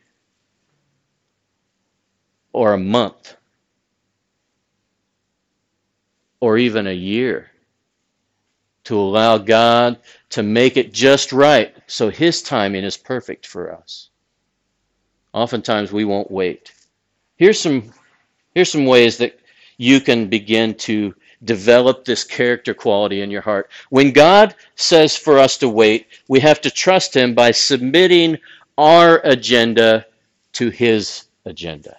or 2.54 2.72
a 2.72 2.78
month 2.78 3.36
or 6.40 6.56
even 6.56 6.86
a 6.86 6.92
year 6.92 7.50
to 8.86 8.96
allow 8.98 9.36
God 9.36 9.98
to 10.30 10.42
make 10.42 10.76
it 10.76 10.92
just 10.92 11.32
right 11.32 11.74
so 11.88 12.08
His 12.08 12.42
timing 12.42 12.84
is 12.84 12.96
perfect 12.96 13.46
for 13.46 13.72
us. 13.72 14.10
Oftentimes 15.32 15.92
we 15.92 16.04
won't 16.04 16.30
wait. 16.30 16.72
Here's 17.36 17.60
some, 17.60 17.92
here's 18.54 18.70
some 18.70 18.86
ways 18.86 19.18
that 19.18 19.38
you 19.76 20.00
can 20.00 20.28
begin 20.28 20.74
to 20.74 21.14
develop 21.44 22.04
this 22.04 22.22
character 22.22 22.74
quality 22.74 23.22
in 23.22 23.30
your 23.30 23.42
heart. 23.42 23.70
When 23.90 24.12
God 24.12 24.54
says 24.76 25.16
for 25.16 25.38
us 25.38 25.58
to 25.58 25.68
wait, 25.68 26.06
we 26.28 26.38
have 26.40 26.60
to 26.60 26.70
trust 26.70 27.14
Him 27.14 27.34
by 27.34 27.50
submitting 27.50 28.38
our 28.78 29.20
agenda 29.24 30.06
to 30.52 30.70
His 30.70 31.24
agenda. 31.44 31.96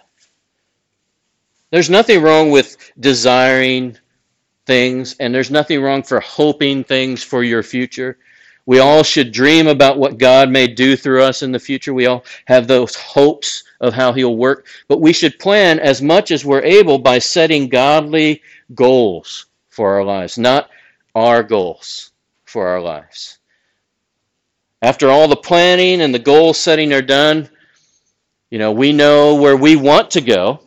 There's 1.70 1.90
nothing 1.90 2.22
wrong 2.22 2.50
with 2.50 2.78
desiring 2.98 3.98
things, 4.68 5.16
and 5.18 5.34
there's 5.34 5.50
nothing 5.50 5.82
wrong 5.82 6.04
for 6.04 6.20
hoping 6.20 6.84
things 6.84 7.24
for 7.24 7.42
your 7.42 7.64
future. 7.64 8.18
We 8.66 8.80
all 8.80 9.02
should 9.02 9.32
dream 9.32 9.66
about 9.66 9.98
what 9.98 10.18
God 10.18 10.50
may 10.50 10.66
do 10.66 10.94
through 10.94 11.22
us 11.22 11.42
in 11.42 11.50
the 11.50 11.58
future. 11.58 11.94
We 11.94 12.04
all 12.04 12.22
have 12.44 12.68
those 12.68 12.94
hopes 12.94 13.64
of 13.80 13.94
how 13.94 14.12
He'll 14.12 14.36
work. 14.36 14.66
But 14.86 15.00
we 15.00 15.14
should 15.14 15.38
plan 15.38 15.80
as 15.80 16.02
much 16.02 16.30
as 16.30 16.44
we're 16.44 16.62
able 16.62 16.98
by 16.98 17.18
setting 17.18 17.70
godly 17.70 18.42
goals 18.74 19.46
for 19.70 19.94
our 19.94 20.04
lives, 20.04 20.36
not 20.36 20.68
our 21.14 21.42
goals 21.42 22.12
for 22.44 22.68
our 22.68 22.82
lives. 22.82 23.38
After 24.82 25.08
all 25.08 25.28
the 25.28 25.36
planning 25.36 26.02
and 26.02 26.14
the 26.14 26.18
goal 26.18 26.52
setting 26.52 26.92
are 26.92 27.00
done, 27.00 27.48
you 28.50 28.58
know, 28.58 28.72
we 28.72 28.92
know 28.92 29.34
where 29.36 29.56
we 29.56 29.76
want 29.76 30.10
to 30.10 30.20
go. 30.20 30.60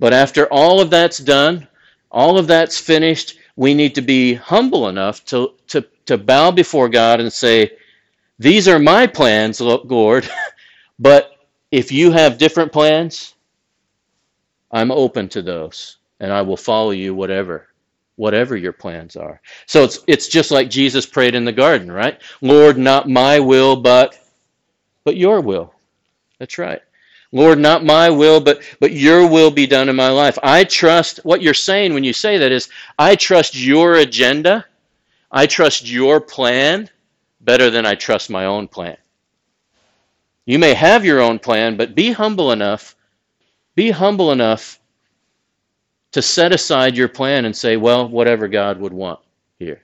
But 0.00 0.14
after 0.14 0.46
all 0.46 0.80
of 0.80 0.88
that's 0.88 1.18
done, 1.18 1.68
all 2.10 2.38
of 2.38 2.46
that's 2.46 2.78
finished, 2.78 3.38
we 3.56 3.74
need 3.74 3.94
to 3.96 4.02
be 4.02 4.34
humble 4.34 4.88
enough 4.88 5.24
to, 5.26 5.54
to, 5.68 5.86
to 6.06 6.18
bow 6.18 6.50
before 6.50 6.88
God 6.88 7.20
and 7.20 7.32
say, 7.32 7.72
These 8.38 8.68
are 8.68 8.78
my 8.78 9.06
plans, 9.06 9.60
Lord, 9.60 10.28
but 10.98 11.32
if 11.72 11.92
you 11.92 12.12
have 12.12 12.38
different 12.38 12.72
plans, 12.72 13.34
I'm 14.70 14.90
open 14.90 15.28
to 15.30 15.42
those 15.42 15.98
and 16.20 16.32
I 16.32 16.42
will 16.42 16.56
follow 16.56 16.90
you 16.90 17.14
whatever 17.14 17.68
whatever 18.16 18.56
your 18.56 18.72
plans 18.72 19.16
are. 19.16 19.40
So 19.66 19.84
it's 19.84 20.00
it's 20.06 20.28
just 20.28 20.50
like 20.50 20.70
Jesus 20.70 21.06
prayed 21.06 21.34
in 21.34 21.44
the 21.44 21.52
garden, 21.52 21.90
right? 21.90 22.20
Lord, 22.40 22.78
not 22.78 23.08
my 23.08 23.40
will 23.40 23.76
but 23.76 24.18
but 25.04 25.16
your 25.16 25.40
will. 25.40 25.74
That's 26.38 26.58
right. 26.58 26.82
Lord, 27.36 27.58
not 27.58 27.84
my 27.84 28.08
will, 28.08 28.40
but 28.40 28.62
but 28.80 28.92
your 28.92 29.26
will 29.28 29.50
be 29.50 29.66
done 29.66 29.90
in 29.90 29.96
my 29.96 30.08
life. 30.08 30.38
I 30.42 30.64
trust 30.64 31.20
what 31.22 31.42
you're 31.42 31.52
saying 31.52 31.92
when 31.92 32.02
you 32.02 32.14
say 32.14 32.38
that 32.38 32.50
is 32.50 32.70
I 32.98 33.14
trust 33.14 33.54
your 33.54 33.96
agenda. 33.96 34.64
I 35.30 35.44
trust 35.44 35.86
your 35.90 36.18
plan 36.18 36.88
better 37.42 37.68
than 37.68 37.84
I 37.84 37.94
trust 37.94 38.30
my 38.30 38.46
own 38.46 38.68
plan. 38.68 38.96
You 40.46 40.58
may 40.58 40.72
have 40.72 41.04
your 41.04 41.20
own 41.20 41.38
plan, 41.38 41.76
but 41.76 41.94
be 41.94 42.10
humble 42.10 42.52
enough, 42.52 42.96
be 43.74 43.90
humble 43.90 44.32
enough 44.32 44.80
to 46.12 46.22
set 46.22 46.54
aside 46.54 46.96
your 46.96 47.08
plan 47.08 47.44
and 47.44 47.54
say, 47.54 47.76
well, 47.76 48.08
whatever 48.08 48.48
God 48.48 48.80
would 48.80 48.94
want 48.94 49.20
here. 49.58 49.82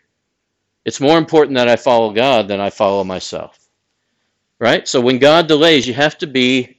It's 0.87 1.01
more 1.01 1.19
important 1.19 1.59
that 1.59 1.69
I 1.69 1.77
follow 1.77 2.15
God 2.15 2.49
than 2.49 2.61
I 2.61 2.71
follow 2.71 3.05
myself. 3.05 3.59
Right? 4.59 4.89
So 4.89 5.03
when 5.03 5.19
God 5.19 5.49
delays, 5.49 5.87
you 5.87 5.93
have 5.93 6.17
to 6.19 6.27
be 6.27 6.79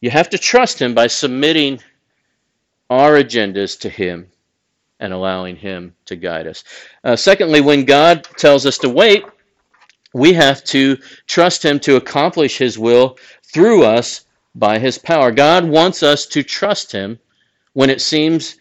you 0.00 0.10
have 0.10 0.30
to 0.30 0.38
trust 0.38 0.80
him 0.80 0.94
by 0.94 1.06
submitting 1.06 1.80
our 2.88 3.12
agendas 3.12 3.78
to 3.80 3.88
him 3.88 4.26
and 4.98 5.12
allowing 5.12 5.56
him 5.56 5.94
to 6.04 6.16
guide 6.16 6.46
us. 6.46 6.64
Uh, 7.04 7.16
secondly, 7.16 7.60
when 7.60 7.84
God 7.84 8.24
tells 8.36 8.66
us 8.66 8.78
to 8.78 8.88
wait, 8.88 9.24
we 10.12 10.32
have 10.32 10.64
to 10.64 10.98
trust 11.26 11.64
Him 11.64 11.78
to 11.80 11.96
accomplish 11.96 12.58
His 12.58 12.78
will 12.78 13.16
through 13.42 13.84
us 13.84 14.24
by 14.54 14.78
His 14.78 14.98
power. 14.98 15.30
God 15.30 15.64
wants 15.64 16.02
us 16.02 16.26
to 16.26 16.42
trust 16.42 16.92
Him 16.92 17.18
when 17.74 17.90
it 17.90 18.00
seems 18.00 18.56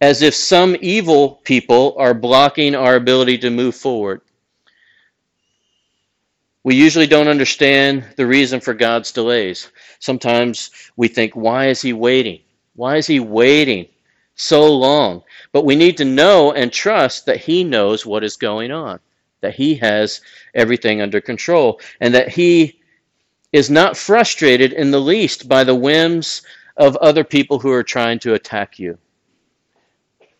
as 0.00 0.22
if 0.22 0.34
some 0.34 0.76
evil 0.80 1.40
people 1.44 1.94
are 1.98 2.14
blocking 2.14 2.74
our 2.74 2.94
ability 2.94 3.38
to 3.38 3.50
move 3.50 3.74
forward. 3.74 4.20
We 6.64 6.74
usually 6.74 7.06
don't 7.06 7.28
understand 7.28 8.04
the 8.16 8.26
reason 8.26 8.60
for 8.60 8.74
God's 8.74 9.12
delays. 9.12 9.70
Sometimes 10.00 10.70
we 10.96 11.06
think, 11.06 11.36
why 11.36 11.68
is 11.68 11.80
He 11.80 11.92
waiting? 11.92 12.40
Why 12.74 12.96
is 12.96 13.06
He 13.06 13.20
waiting 13.20 13.86
so 14.34 14.72
long? 14.72 15.22
But 15.52 15.64
we 15.64 15.76
need 15.76 15.96
to 15.98 16.04
know 16.04 16.52
and 16.52 16.72
trust 16.72 17.26
that 17.26 17.36
He 17.36 17.62
knows 17.62 18.04
what 18.04 18.24
is 18.24 18.36
going 18.36 18.72
on 18.72 18.98
that 19.44 19.54
he 19.54 19.74
has 19.74 20.22
everything 20.54 21.02
under 21.02 21.20
control, 21.20 21.78
and 22.00 22.14
that 22.14 22.30
he 22.30 22.80
is 23.52 23.68
not 23.68 23.94
frustrated 23.94 24.72
in 24.72 24.90
the 24.90 25.00
least 25.00 25.46
by 25.50 25.62
the 25.62 25.74
whims 25.74 26.40
of 26.78 26.96
other 26.96 27.22
people 27.22 27.58
who 27.58 27.70
are 27.70 27.82
trying 27.82 28.18
to 28.18 28.32
attack 28.32 28.78
you. 28.78 28.96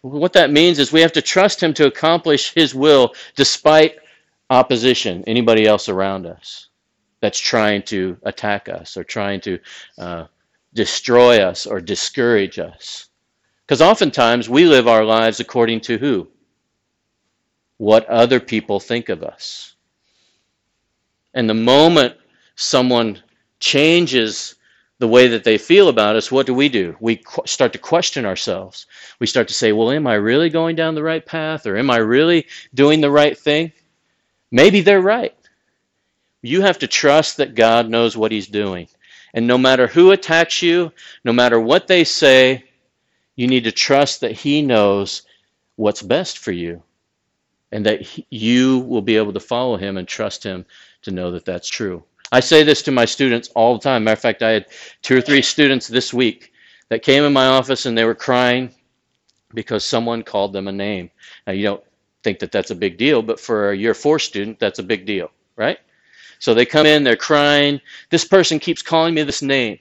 What 0.01 0.33
that 0.33 0.51
means 0.51 0.79
is 0.79 0.91
we 0.91 1.03
have 1.03 1.13
to 1.13 1.23
trust 1.23 1.63
Him 1.63 1.75
to 1.75 1.87
accomplish 1.87 2.55
His 2.55 2.75
will 2.75 3.15
despite 3.37 3.99
opposition, 4.55 5.25
anybody 5.27 5.67
else 5.67 5.89
around 5.89 6.27
us 6.27 6.69
that's 7.21 7.39
trying 7.39 7.83
to 7.83 8.17
attack 8.23 8.69
us 8.69 8.97
or 8.97 9.05
trying 9.05 9.41
to 9.41 9.59
uh, 9.99 10.25
destroy 10.73 11.41
us 11.41 11.67
or 11.67 11.81
discourage 11.81 12.59
us. 12.59 13.09
Because 13.67 13.81
oftentimes 13.81 14.49
we 14.49 14.67
live 14.67 14.87
our 14.87 15.05
lives 15.05 15.41
according 15.41 15.81
to 15.83 15.99
who? 15.99 16.29
What 17.79 18.07
other 18.09 18.41
people 18.41 18.79
think 18.79 19.09
of 19.09 19.23
us. 19.23 19.75
And 21.33 21.51
the 21.51 21.55
moment 21.55 22.15
someone 22.55 23.23
changes 23.59 24.55
the 24.99 25.09
way 25.09 25.27
that 25.29 25.43
they 25.43 25.59
feel 25.59 25.89
about 25.89 26.15
us, 26.15 26.31
what 26.31 26.47
do 26.47 26.55
we 26.55 26.69
do? 26.69 26.97
We 27.01 27.17
qu- 27.17 27.43
start 27.47 27.73
to 27.73 27.79
question 27.79 28.25
ourselves. 28.25 28.87
We 29.19 29.27
start 29.27 29.49
to 29.49 29.55
say, 29.55 29.73
well, 29.73 29.91
am 29.91 30.07
I 30.07 30.15
really 30.15 30.51
going 30.51 30.77
down 30.77 30.95
the 30.95 31.03
right 31.03 31.25
path? 31.25 31.67
Or 31.67 31.77
am 31.77 31.91
I 31.91 31.97
really 31.97 32.47
doing 32.75 33.01
the 33.01 33.11
right 33.11 33.37
thing? 33.37 33.73
Maybe 34.55 34.83
they're 34.83 35.01
right. 35.01 35.35
You 36.41 36.61
have 36.61 36.79
to 36.79 36.87
trust 36.87 37.39
that 37.39 37.57
God 37.57 37.91
knows 37.91 38.17
what 38.17 38.31
He's 38.31 38.47
doing. 38.47 38.87
And 39.35 39.49
no 39.49 39.59
matter 39.59 39.89
who 39.89 40.13
attacks 40.13 40.63
you, 40.63 40.93
no 41.25 41.33
matter 41.33 41.59
what 41.59 41.89
they 41.89 42.05
say, 42.05 42.63
you 43.35 43.49
need 43.49 43.65
to 43.65 43.73
trust 43.73 44.21
that 44.21 44.31
He 44.31 44.63
knows 44.63 45.23
what's 45.75 46.03
best 46.03 46.39
for 46.39 46.53
you 46.53 46.85
and 47.73 47.85
that 47.85 48.07
you 48.31 48.79
will 48.79 49.03
be 49.03 49.17
able 49.17 49.33
to 49.33 49.41
follow 49.41 49.77
Him 49.77 49.97
and 49.97 50.07
trust 50.07 50.45
Him 50.45 50.65
to 51.03 51.11
know 51.11 51.33
that 51.33 51.45
that's 51.45 51.69
true. 51.69 52.05
I 52.31 52.39
say 52.39 52.63
this 52.63 52.83
to 52.83 52.93
my 52.93 53.07
students 53.07 53.49
all 53.57 53.75
the 53.75 53.83
time. 53.83 54.05
Matter 54.05 54.13
of 54.13 54.21
fact, 54.21 54.45
I 54.45 54.51
had 54.51 54.67
two 55.03 55.17
or 55.17 55.21
three 55.21 55.43
students 55.43 55.89
this 55.89 56.15
week 56.15 56.53
that 56.91 57.03
came 57.03 57.25
in 57.25 57.33
my 57.33 57.47
office 57.47 57.87
and 57.87 57.99
they 57.99 58.05
were 58.05 58.15
crying 58.15 58.73
because 59.53 59.85
someone 59.85 60.23
called 60.23 60.53
them 60.53 60.69
a 60.69 60.73
name. 60.73 61.11
Now, 61.45 61.55
you 61.55 61.65
don't 61.65 61.85
think 62.25 62.41
that 62.41 62.51
that's 62.51 62.71
a 62.73 62.75
big 62.75 62.97
deal, 62.97 63.23
but 63.23 63.39
for 63.39 63.71
a 63.71 63.77
year 63.77 63.95
four 63.95 64.19
student, 64.19 64.59
that's 64.59 64.81
a 64.81 64.83
big 64.83 65.07
deal, 65.07 65.31
right? 65.57 65.79
So 66.41 66.55
they 66.55 66.67
come 66.67 66.87
in, 66.87 67.05
they're 67.05 67.17
crying. 67.17 67.81
This 68.11 68.25
person 68.25 68.59
keeps 68.59 68.83
calling 68.83 69.15
me 69.15 69.23
this 69.23 69.43
name. 69.43 69.79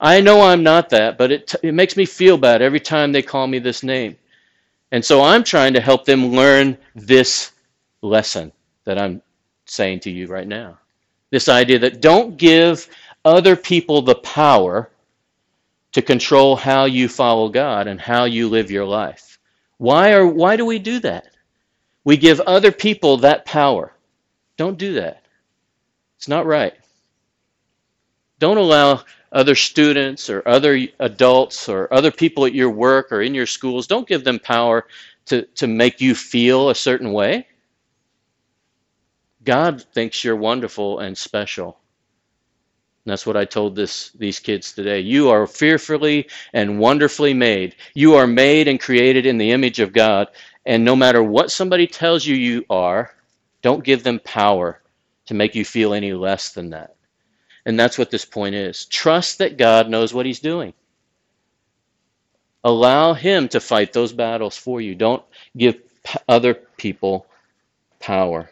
I 0.00 0.20
know 0.20 0.42
I'm 0.42 0.62
not 0.62 0.90
that, 0.90 1.16
but 1.16 1.32
it, 1.32 1.54
it 1.62 1.72
makes 1.72 1.96
me 1.96 2.04
feel 2.04 2.36
bad 2.36 2.60
every 2.60 2.80
time 2.80 3.12
they 3.12 3.22
call 3.22 3.46
me 3.46 3.58
this 3.58 3.82
name. 3.82 4.16
And 4.92 5.04
so 5.04 5.22
I'm 5.22 5.44
trying 5.44 5.72
to 5.74 5.80
help 5.80 6.04
them 6.04 6.32
learn 6.32 6.76
this 6.94 7.52
lesson 8.02 8.52
that 8.84 8.98
I'm 8.98 9.22
saying 9.66 10.00
to 10.00 10.10
you 10.10 10.26
right 10.26 10.46
now. 10.46 10.78
This 11.30 11.48
idea 11.48 11.78
that 11.80 12.00
don't 12.00 12.36
give 12.36 12.88
other 13.24 13.56
people 13.56 14.02
the 14.02 14.14
power 14.16 14.90
to 15.92 16.02
control 16.02 16.56
how 16.56 16.84
you 16.84 17.08
follow 17.08 17.48
God 17.48 17.86
and 17.86 18.00
how 18.00 18.24
you 18.24 18.48
live 18.48 18.70
your 18.70 18.84
life. 18.84 19.35
Why 19.78 20.12
are 20.12 20.26
why 20.26 20.56
do 20.56 20.64
we 20.64 20.78
do 20.78 21.00
that? 21.00 21.28
We 22.04 22.16
give 22.16 22.40
other 22.40 22.72
people 22.72 23.18
that 23.18 23.44
power. 23.44 23.92
Don't 24.56 24.78
do 24.78 24.94
that. 24.94 25.22
It's 26.16 26.28
not 26.28 26.46
right. 26.46 26.74
Don't 28.38 28.58
allow 28.58 29.02
other 29.32 29.54
students 29.54 30.30
or 30.30 30.42
other 30.46 30.78
adults 30.98 31.68
or 31.68 31.92
other 31.92 32.10
people 32.10 32.46
at 32.46 32.54
your 32.54 32.70
work 32.70 33.12
or 33.12 33.22
in 33.22 33.34
your 33.34 33.46
schools, 33.46 33.86
don't 33.86 34.08
give 34.08 34.24
them 34.24 34.38
power 34.38 34.86
to, 35.26 35.42
to 35.56 35.66
make 35.66 36.00
you 36.00 36.14
feel 36.14 36.70
a 36.70 36.74
certain 36.74 37.12
way. 37.12 37.46
God 39.44 39.82
thinks 39.92 40.24
you're 40.24 40.36
wonderful 40.36 41.00
and 41.00 41.16
special. 41.16 41.78
And 43.06 43.12
that's 43.12 43.24
what 43.24 43.36
I 43.36 43.44
told 43.44 43.76
this, 43.76 44.10
these 44.10 44.40
kids 44.40 44.72
today. 44.72 44.98
You 44.98 45.30
are 45.30 45.46
fearfully 45.46 46.28
and 46.52 46.80
wonderfully 46.80 47.34
made. 47.34 47.76
You 47.94 48.16
are 48.16 48.26
made 48.26 48.66
and 48.66 48.80
created 48.80 49.26
in 49.26 49.38
the 49.38 49.52
image 49.52 49.78
of 49.78 49.92
God. 49.92 50.26
And 50.64 50.84
no 50.84 50.96
matter 50.96 51.22
what 51.22 51.52
somebody 51.52 51.86
tells 51.86 52.26
you 52.26 52.34
you 52.34 52.64
are, 52.68 53.14
don't 53.62 53.84
give 53.84 54.02
them 54.02 54.18
power 54.24 54.82
to 55.26 55.34
make 55.34 55.54
you 55.54 55.64
feel 55.64 55.94
any 55.94 56.14
less 56.14 56.52
than 56.52 56.70
that. 56.70 56.96
And 57.64 57.78
that's 57.78 57.96
what 57.96 58.10
this 58.10 58.24
point 58.24 58.56
is. 58.56 58.86
Trust 58.86 59.38
that 59.38 59.56
God 59.56 59.88
knows 59.88 60.12
what 60.12 60.26
He's 60.26 60.40
doing. 60.40 60.74
Allow 62.64 63.14
Him 63.14 63.46
to 63.50 63.60
fight 63.60 63.92
those 63.92 64.12
battles 64.12 64.56
for 64.56 64.80
you. 64.80 64.96
Don't 64.96 65.22
give 65.56 65.78
other 66.28 66.54
people 66.54 67.28
power. 68.00 68.50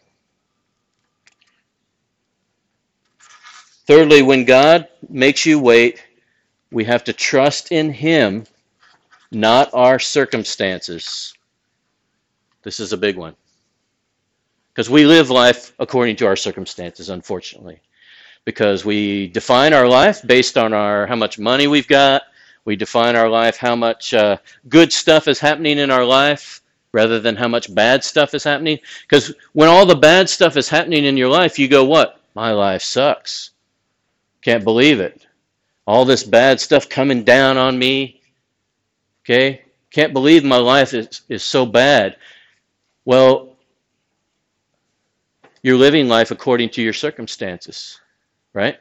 Thirdly, 3.86 4.22
when 4.22 4.44
God 4.44 4.88
makes 5.08 5.44
you 5.44 5.58
wait, 5.58 6.02
we 6.70 6.84
have 6.84 7.04
to 7.04 7.12
trust 7.12 7.72
in 7.72 7.90
Him, 7.90 8.44
not 9.30 9.70
our 9.72 9.98
circumstances. 9.98 11.34
This 12.62 12.80
is 12.80 12.92
a 12.92 12.96
big 12.96 13.16
one. 13.16 13.36
Because 14.72 14.90
we 14.90 15.04
live 15.04 15.30
life 15.30 15.72
according 15.78 16.16
to 16.16 16.26
our 16.26 16.36
circumstances, 16.36 17.10
unfortunately 17.10 17.80
because 18.44 18.84
we 18.84 19.28
define 19.28 19.72
our 19.72 19.88
life 19.88 20.22
based 20.26 20.58
on 20.58 20.72
our 20.72 21.06
how 21.06 21.16
much 21.16 21.38
money 21.38 21.66
we've 21.66 21.88
got. 21.88 22.22
We 22.64 22.76
define 22.76 23.16
our 23.16 23.28
life 23.28 23.56
how 23.56 23.76
much 23.76 24.14
uh, 24.14 24.38
good 24.68 24.92
stuff 24.92 25.28
is 25.28 25.38
happening 25.38 25.78
in 25.78 25.90
our 25.90 26.04
life 26.04 26.62
rather 26.92 27.20
than 27.20 27.36
how 27.36 27.48
much 27.48 27.74
bad 27.74 28.04
stuff 28.04 28.34
is 28.34 28.44
happening. 28.44 28.78
Because 29.02 29.34
when 29.52 29.68
all 29.68 29.84
the 29.86 29.96
bad 29.96 30.30
stuff 30.30 30.56
is 30.56 30.68
happening 30.68 31.04
in 31.04 31.16
your 31.16 31.28
life, 31.28 31.58
you 31.58 31.68
go, 31.68 31.84
"What? 31.84 32.20
My 32.34 32.52
life 32.52 32.82
sucks. 32.82 33.50
Can't 34.44 34.64
believe 34.64 35.00
it. 35.00 35.26
All 35.86 36.06
this 36.06 36.24
bad 36.24 36.60
stuff 36.60 36.88
coming 36.88 37.24
down 37.24 37.58
on 37.58 37.78
me. 37.78 38.22
Okay, 39.24 39.62
can't 39.90 40.14
believe 40.14 40.44
my 40.44 40.58
life 40.58 40.94
is 40.94 41.22
is 41.28 41.44
so 41.44 41.66
bad." 41.66 42.16
Well, 43.06 43.56
you're 45.62 45.78
living 45.78 46.08
life 46.08 46.30
according 46.30 46.70
to 46.70 46.82
your 46.82 46.94
circumstances 46.94 48.00
right? 48.54 48.78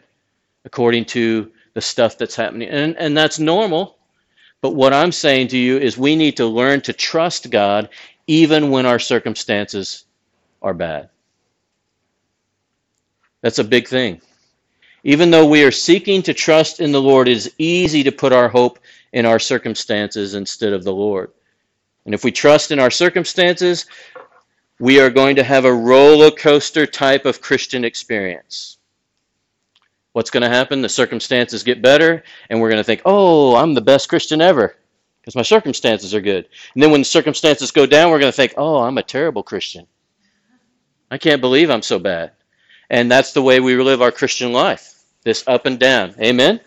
According 0.65 1.06
to 1.06 1.52
the 1.73 1.82
stuff 1.82 2.17
that's 2.17 2.36
happening. 2.36 2.69
And, 2.69 2.95
and 2.97 3.17
that's 3.17 3.39
normal. 3.39 3.97
But 4.62 4.76
what 4.76 4.93
I'm 4.93 5.12
saying 5.12 5.49
to 5.49 5.58
you 5.58 5.78
is 5.78 5.97
we 5.97 6.15
need 6.15 6.38
to 6.38 6.45
learn 6.45 6.82
to 6.82 6.93
trust 6.93 7.52
God 7.52 7.89
even 8.28 8.71
when 8.71 8.86
our 8.86 8.99
circumstances 8.99 10.06
are 10.62 10.73
bad. 10.73 11.10
That's 13.41 13.60
a 13.60 13.63
big 13.65 13.88
thing. 13.89 14.21
Even 15.03 15.31
though 15.31 15.45
we 15.45 15.63
are 15.63 15.71
seeking 15.71 16.21
to 16.23 16.33
trust 16.33 16.79
in 16.79 16.91
the 16.91 17.01
Lord, 17.01 17.27
it 17.27 17.35
is 17.35 17.53
easy 17.57 18.03
to 18.03 18.11
put 18.11 18.31
our 18.31 18.49
hope 18.49 18.79
in 19.11 19.25
our 19.25 19.39
circumstances 19.39 20.33
instead 20.33 20.73
of 20.73 20.83
the 20.83 20.93
Lord. 20.93 21.31
And 22.05 22.13
if 22.13 22.23
we 22.23 22.31
trust 22.31 22.71
in 22.71 22.79
our 22.79 22.91
circumstances, 22.91 23.85
we 24.79 24.99
are 24.99 25.09
going 25.09 25.35
to 25.35 25.43
have 25.43 25.65
a 25.65 25.73
roller 25.73 26.31
coaster 26.31 26.85
type 26.85 27.25
of 27.25 27.41
Christian 27.41 27.83
experience 27.85 28.77
what's 30.13 30.29
going 30.29 30.43
to 30.43 30.49
happen? 30.49 30.81
The 30.81 30.89
circumstances 30.89 31.63
get 31.63 31.81
better, 31.81 32.23
and 32.49 32.61
we're 32.61 32.69
going 32.69 32.79
to 32.79 32.83
think, 32.83 33.01
oh, 33.03 33.55
I'm 33.55 33.73
the 33.73 33.81
best 33.81 34.07
Christian 34.07 34.41
ever 34.41 34.75
because 35.19 35.35
my 35.35 35.41
circumstances 35.41 36.15
are 36.15 36.21
good. 36.21 36.47
And 36.73 36.81
then 36.81 36.91
when 36.91 37.01
the 37.01 37.05
circumstances 37.05 37.71
go 37.71 37.85
down, 37.85 38.09
we're 38.11 38.19
going 38.19 38.31
to 38.31 38.35
think, 38.35 38.53
oh, 38.55 38.77
I'm 38.77 38.97
a 38.97 39.03
terrible 39.03 39.43
Christian. 39.43 39.87
I 41.11 41.17
can't 41.17 41.41
believe 41.41 41.69
I'm 41.69 41.81
so 41.81 41.99
bad. 41.99 42.31
And 42.89 43.11
that's 43.11 43.33
the 43.33 43.41
way 43.41 43.59
we 43.59 43.75
live 43.75 44.01
our 44.01 44.11
Christian 44.11 44.53
life 44.53 44.92
this 45.23 45.43
up 45.47 45.65
and 45.65 45.79
down. 45.79 46.15
Amen? 46.19 46.59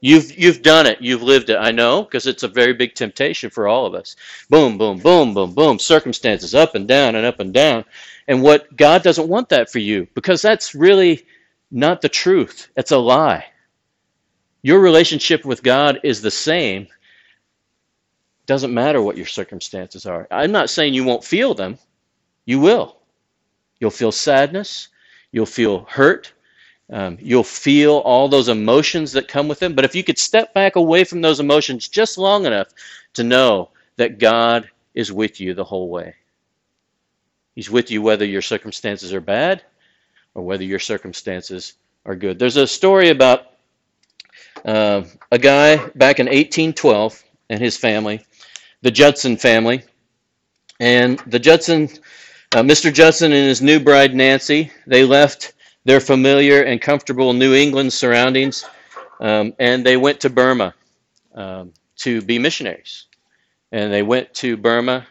You've, 0.00 0.38
you've 0.38 0.60
done 0.62 0.86
it. 0.86 1.00
You've 1.00 1.22
lived 1.22 1.48
it. 1.48 1.56
I 1.56 1.70
know 1.70 2.02
because 2.02 2.26
it's 2.26 2.42
a 2.42 2.48
very 2.48 2.74
big 2.74 2.94
temptation 2.94 3.48
for 3.48 3.66
all 3.66 3.86
of 3.86 3.94
us. 3.94 4.16
Boom, 4.50 4.76
boom, 4.76 4.98
boom, 4.98 5.32
boom, 5.32 5.54
boom. 5.54 5.78
Circumstances 5.78 6.54
up 6.54 6.74
and 6.74 6.86
down 6.86 7.14
and 7.14 7.24
up 7.24 7.40
and 7.40 7.54
down. 7.54 7.84
And 8.28 8.42
what 8.42 8.76
God 8.76 9.02
doesn't 9.02 9.28
want 9.28 9.48
that 9.48 9.70
for 9.70 9.78
you 9.78 10.06
because 10.14 10.42
that's 10.42 10.74
really 10.74 11.24
not 11.70 12.02
the 12.02 12.08
truth. 12.08 12.68
It's 12.76 12.90
a 12.92 12.98
lie. 12.98 13.46
Your 14.62 14.80
relationship 14.80 15.44
with 15.44 15.62
God 15.62 16.00
is 16.04 16.22
the 16.22 16.30
same. 16.30 16.86
Doesn't 18.46 18.74
matter 18.74 19.00
what 19.00 19.16
your 19.16 19.26
circumstances 19.26 20.04
are. 20.04 20.28
I'm 20.30 20.52
not 20.52 20.70
saying 20.70 20.92
you 20.92 21.04
won't 21.04 21.24
feel 21.24 21.54
them. 21.54 21.78
You 22.44 22.60
will. 22.60 22.96
You'll 23.80 23.90
feel 23.90 24.12
sadness. 24.12 24.88
You'll 25.32 25.46
feel 25.46 25.84
hurt. 25.84 26.32
Um, 26.90 27.18
you'll 27.20 27.44
feel 27.44 27.96
all 27.98 28.28
those 28.28 28.48
emotions 28.48 29.12
that 29.12 29.28
come 29.28 29.48
with 29.48 29.58
them. 29.58 29.74
But 29.74 29.84
if 29.84 29.94
you 29.94 30.04
could 30.04 30.18
step 30.18 30.52
back 30.52 30.76
away 30.76 31.04
from 31.04 31.22
those 31.22 31.40
emotions 31.40 31.88
just 31.88 32.18
long 32.18 32.46
enough 32.46 32.68
to 33.14 33.24
know 33.24 33.70
that 33.96 34.18
God 34.18 34.68
is 34.94 35.10
with 35.10 35.40
you 35.40 35.54
the 35.54 35.64
whole 35.64 35.88
way, 35.88 36.14
He's 37.54 37.70
with 37.70 37.90
you 37.90 38.02
whether 38.02 38.24
your 38.24 38.42
circumstances 38.42 39.14
are 39.14 39.20
bad 39.20 39.62
or 40.34 40.42
whether 40.42 40.64
your 40.64 40.80
circumstances 40.80 41.74
are 42.04 42.16
good. 42.16 42.38
There's 42.38 42.56
a 42.56 42.66
story 42.66 43.10
about 43.10 43.52
uh, 44.64 45.04
a 45.30 45.38
guy 45.38 45.76
back 45.94 46.18
in 46.18 46.26
1812 46.26 47.22
and 47.50 47.60
his 47.60 47.76
family, 47.76 48.24
the 48.82 48.90
Judson 48.90 49.36
family. 49.36 49.82
And 50.80 51.20
the 51.26 51.38
Judson, 51.38 51.88
uh, 52.52 52.62
Mr. 52.62 52.92
Judson 52.92 53.32
and 53.32 53.46
his 53.46 53.62
new 53.62 53.78
bride 53.78 54.14
Nancy, 54.14 54.72
they 54.86 55.04
left 55.04 55.53
their 55.84 56.00
familiar 56.00 56.62
and 56.62 56.80
comfortable 56.80 57.32
New 57.32 57.54
England 57.54 57.92
surroundings 57.92 58.64
um, 59.20 59.54
and 59.58 59.84
they 59.84 59.96
went 59.96 60.20
to 60.20 60.30
Burma 60.30 60.74
um, 61.34 61.72
to 61.96 62.20
be 62.22 62.38
missionaries. 62.38 63.06
And 63.72 63.92
they 63.92 64.02
went 64.02 64.32
to 64.34 64.56
Burma, 64.56 65.06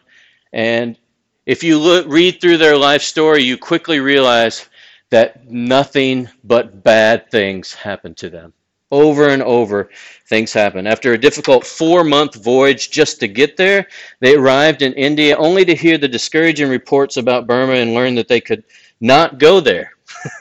and 0.53 0.97
if 1.45 1.63
you 1.63 1.77
look, 1.77 2.07
read 2.07 2.39
through 2.39 2.57
their 2.57 2.77
life 2.77 3.01
story, 3.01 3.43
you 3.43 3.57
quickly 3.57 3.99
realize 3.99 4.69
that 5.09 5.49
nothing 5.49 6.29
but 6.45 6.81
bad 6.83 7.29
things 7.29 7.73
happened 7.73 8.15
to 8.17 8.29
them. 8.29 8.53
Over 8.89 9.29
and 9.29 9.43
over, 9.43 9.89
things 10.27 10.53
happen. 10.53 10.87
After 10.87 11.11
a 11.11 11.17
difficult 11.17 11.65
four 11.65 12.03
month 12.03 12.35
voyage 12.35 12.89
just 12.91 13.19
to 13.19 13.27
get 13.27 13.57
there, 13.57 13.87
they 14.21 14.35
arrived 14.35 14.81
in 14.81 14.93
India 14.93 15.35
only 15.35 15.65
to 15.65 15.75
hear 15.75 15.97
the 15.97 16.07
discouraging 16.07 16.69
reports 16.69 17.17
about 17.17 17.47
Burma 17.47 17.73
and 17.73 17.93
learn 17.93 18.15
that 18.15 18.27
they 18.29 18.39
could 18.39 18.63
not 19.01 19.39
go 19.39 19.59
there 19.59 19.93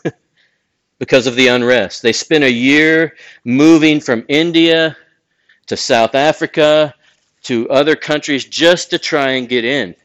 because 1.02 1.26
of 1.26 1.34
the 1.34 1.48
unrest. 1.48 2.00
They 2.00 2.12
spent 2.12 2.44
a 2.44 2.52
year 2.52 3.16
moving 3.42 3.98
from 3.98 4.24
India 4.28 4.96
to 5.66 5.76
South 5.76 6.14
Africa 6.14 6.94
to 7.42 7.68
other 7.70 7.96
countries 7.96 8.44
just 8.44 8.90
to 8.90 9.00
try 9.00 9.30
and 9.30 9.48
get 9.48 9.64
in 9.64 9.96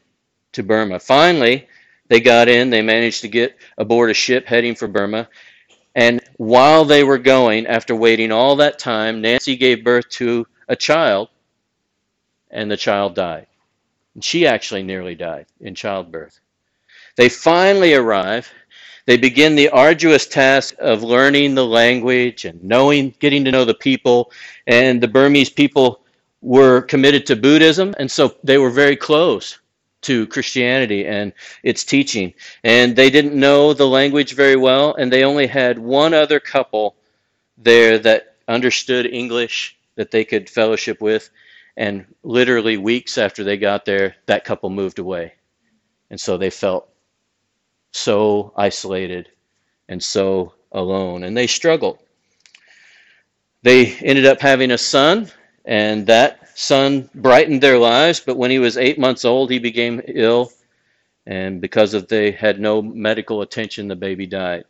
to 0.54 0.64
Burma. 0.64 0.98
Finally, 0.98 1.68
they 2.08 2.18
got 2.18 2.48
in, 2.48 2.70
they 2.70 2.82
managed 2.82 3.20
to 3.20 3.28
get 3.28 3.56
aboard 3.78 4.10
a 4.10 4.14
ship 4.14 4.44
heading 4.44 4.74
for 4.74 4.88
Burma. 4.88 5.28
And 5.94 6.20
while 6.36 6.84
they 6.84 7.04
were 7.04 7.18
going, 7.18 7.68
after 7.68 7.94
waiting 7.94 8.32
all 8.32 8.56
that 8.56 8.80
time, 8.80 9.20
Nancy 9.20 9.56
gave 9.56 9.84
birth 9.84 10.08
to 10.08 10.48
a 10.66 10.74
child, 10.74 11.28
and 12.50 12.68
the 12.68 12.76
child 12.76 13.14
died. 13.14 13.46
And 14.14 14.24
she 14.24 14.48
actually 14.48 14.82
nearly 14.82 15.14
died 15.14 15.46
in 15.60 15.76
childbirth. 15.76 16.40
They 17.14 17.28
finally 17.28 17.94
arrive. 17.94 18.50
They 19.08 19.16
begin 19.16 19.54
the 19.54 19.70
arduous 19.70 20.26
task 20.26 20.74
of 20.78 21.02
learning 21.02 21.54
the 21.54 21.64
language 21.64 22.44
and 22.44 22.62
knowing, 22.62 23.14
getting 23.20 23.42
to 23.46 23.50
know 23.50 23.64
the 23.64 23.72
people. 23.72 24.30
And 24.66 25.02
the 25.02 25.08
Burmese 25.08 25.48
people 25.48 26.02
were 26.42 26.82
committed 26.82 27.24
to 27.24 27.34
Buddhism, 27.34 27.94
and 27.98 28.10
so 28.10 28.34
they 28.44 28.58
were 28.58 28.68
very 28.68 28.96
close 28.96 29.60
to 30.02 30.26
Christianity 30.26 31.06
and 31.06 31.32
its 31.62 31.84
teaching. 31.84 32.34
And 32.64 32.94
they 32.94 33.08
didn't 33.08 33.32
know 33.32 33.72
the 33.72 33.88
language 33.88 34.34
very 34.34 34.56
well, 34.56 34.94
and 34.96 35.10
they 35.10 35.24
only 35.24 35.46
had 35.46 35.78
one 35.78 36.12
other 36.12 36.38
couple 36.38 36.94
there 37.56 37.98
that 38.00 38.36
understood 38.46 39.06
English 39.06 39.78
that 39.94 40.10
they 40.10 40.26
could 40.26 40.50
fellowship 40.50 41.00
with. 41.00 41.30
And 41.78 42.04
literally 42.24 42.76
weeks 42.76 43.16
after 43.16 43.42
they 43.42 43.56
got 43.56 43.86
there, 43.86 44.16
that 44.26 44.44
couple 44.44 44.68
moved 44.68 44.98
away. 44.98 45.32
And 46.10 46.20
so 46.20 46.36
they 46.36 46.50
felt 46.50 46.90
so 47.98 48.52
isolated 48.56 49.28
and 49.88 50.02
so 50.02 50.54
alone. 50.72 51.24
And 51.24 51.36
they 51.36 51.46
struggled. 51.46 51.98
They 53.62 53.94
ended 53.98 54.26
up 54.26 54.40
having 54.40 54.70
a 54.70 54.78
son, 54.78 55.30
and 55.64 56.06
that 56.06 56.58
son 56.58 57.10
brightened 57.14 57.62
their 57.62 57.78
lives, 57.78 58.20
but 58.20 58.36
when 58.36 58.50
he 58.50 58.58
was 58.58 58.76
eight 58.76 58.98
months 58.98 59.24
old, 59.24 59.50
he 59.50 59.58
became 59.58 60.00
ill, 60.06 60.52
and 61.26 61.60
because 61.60 61.94
of 61.94 62.08
they 62.08 62.30
had 62.30 62.60
no 62.60 62.80
medical 62.80 63.42
attention, 63.42 63.88
the 63.88 63.96
baby 63.96 64.26
died. 64.26 64.64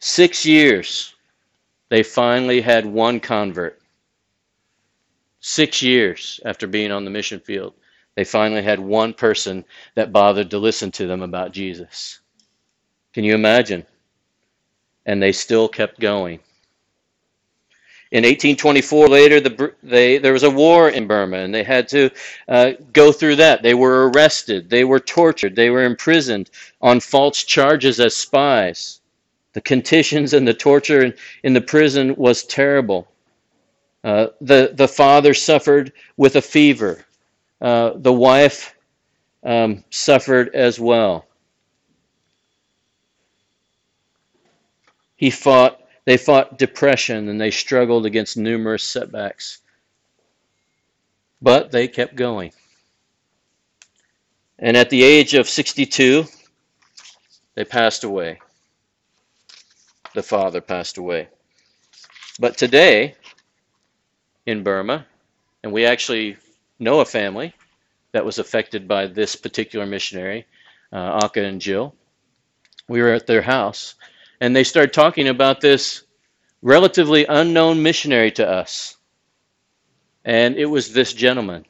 Six 0.00 0.44
years, 0.44 1.14
they 1.90 2.02
finally 2.02 2.60
had 2.60 2.86
one 2.86 3.20
convert. 3.20 3.80
Six 5.40 5.82
years 5.82 6.40
after 6.44 6.66
being 6.66 6.90
on 6.90 7.04
the 7.04 7.10
mission 7.10 7.38
field, 7.38 7.74
they 8.14 8.24
finally 8.24 8.62
had 8.62 8.78
one 8.80 9.14
person 9.14 9.64
that 9.94 10.12
bothered 10.12 10.50
to 10.50 10.58
listen 10.58 10.90
to 10.92 11.06
them 11.06 11.22
about 11.22 11.52
Jesus. 11.52 12.20
Can 13.12 13.24
you 13.24 13.34
imagine? 13.34 13.86
And 15.06 15.22
they 15.22 15.32
still 15.32 15.68
kept 15.68 16.00
going. 16.00 16.40
In 18.12 18.24
1824, 18.24 19.08
later, 19.08 19.40
the, 19.40 19.74
they, 19.82 20.18
there 20.18 20.34
was 20.34 20.42
a 20.42 20.50
war 20.50 20.90
in 20.90 21.06
Burma, 21.06 21.38
and 21.38 21.54
they 21.54 21.64
had 21.64 21.88
to 21.88 22.10
uh, 22.46 22.72
go 22.92 23.10
through 23.10 23.36
that. 23.36 23.62
They 23.62 23.72
were 23.72 24.10
arrested, 24.10 24.68
they 24.68 24.84
were 24.84 25.00
tortured, 25.00 25.56
they 25.56 25.70
were 25.70 25.84
imprisoned 25.84 26.50
on 26.82 27.00
false 27.00 27.42
charges 27.42 27.98
as 28.00 28.14
spies. 28.14 29.00
The 29.54 29.62
conditions 29.62 30.34
and 30.34 30.46
the 30.46 30.52
torture 30.52 31.02
in, 31.02 31.14
in 31.42 31.54
the 31.54 31.62
prison 31.62 32.14
was 32.16 32.44
terrible. 32.44 33.08
Uh, 34.04 34.26
the, 34.42 34.72
the 34.74 34.88
father 34.88 35.32
suffered 35.32 35.92
with 36.18 36.36
a 36.36 36.42
fever. 36.42 37.06
Uh, 37.62 37.92
the 37.94 38.12
wife 38.12 38.74
um, 39.44 39.84
suffered 39.88 40.52
as 40.52 40.80
well. 40.80 41.24
He 45.14 45.30
fought 45.30 45.78
they 46.04 46.16
fought 46.16 46.58
depression 46.58 47.28
and 47.28 47.40
they 47.40 47.52
struggled 47.52 48.04
against 48.04 48.36
numerous 48.36 48.82
setbacks. 48.82 49.60
But 51.40 51.70
they 51.70 51.86
kept 51.86 52.16
going. 52.16 52.52
And 54.58 54.76
at 54.76 54.90
the 54.90 55.04
age 55.04 55.34
of 55.34 55.48
62, 55.48 56.24
they 57.54 57.64
passed 57.64 58.02
away. 58.02 58.40
The 60.14 60.22
father 60.24 60.60
passed 60.60 60.98
away. 60.98 61.28
But 62.40 62.56
today, 62.56 63.14
in 64.46 64.64
Burma, 64.64 65.06
and 65.62 65.72
we 65.72 65.86
actually 65.86 66.36
know 66.82 67.00
a 67.00 67.04
family 67.04 67.54
that 68.12 68.24
was 68.24 68.38
affected 68.38 68.86
by 68.86 69.06
this 69.06 69.36
particular 69.36 69.86
missionary, 69.86 70.46
uh, 70.92 71.28
and 71.34 71.60
Jill. 71.60 71.94
We 72.88 73.00
were 73.00 73.12
at 73.12 73.26
their 73.26 73.42
house, 73.42 73.94
and 74.40 74.54
they 74.54 74.64
started 74.64 74.92
talking 74.92 75.28
about 75.28 75.60
this 75.60 76.02
relatively 76.60 77.24
unknown 77.26 77.82
missionary 77.82 78.30
to 78.32 78.48
us. 78.48 78.96
And 80.24 80.56
it 80.56 80.66
was 80.66 80.92
this 80.92 81.12
gentleman 81.12 81.64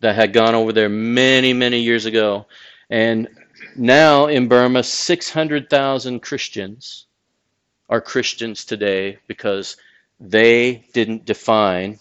that 0.00 0.16
had 0.16 0.32
gone 0.32 0.54
over 0.54 0.72
there 0.72 0.88
many, 0.88 1.52
many 1.52 1.80
years 1.80 2.04
ago. 2.04 2.46
And 2.90 3.28
now 3.76 4.26
in 4.26 4.48
Burma, 4.48 4.82
600,000 4.82 6.20
Christians 6.20 7.06
are 7.88 8.00
Christians 8.00 8.64
today 8.64 9.18
because 9.26 9.76
they 10.20 10.84
didn't 10.92 11.24
define 11.24 11.98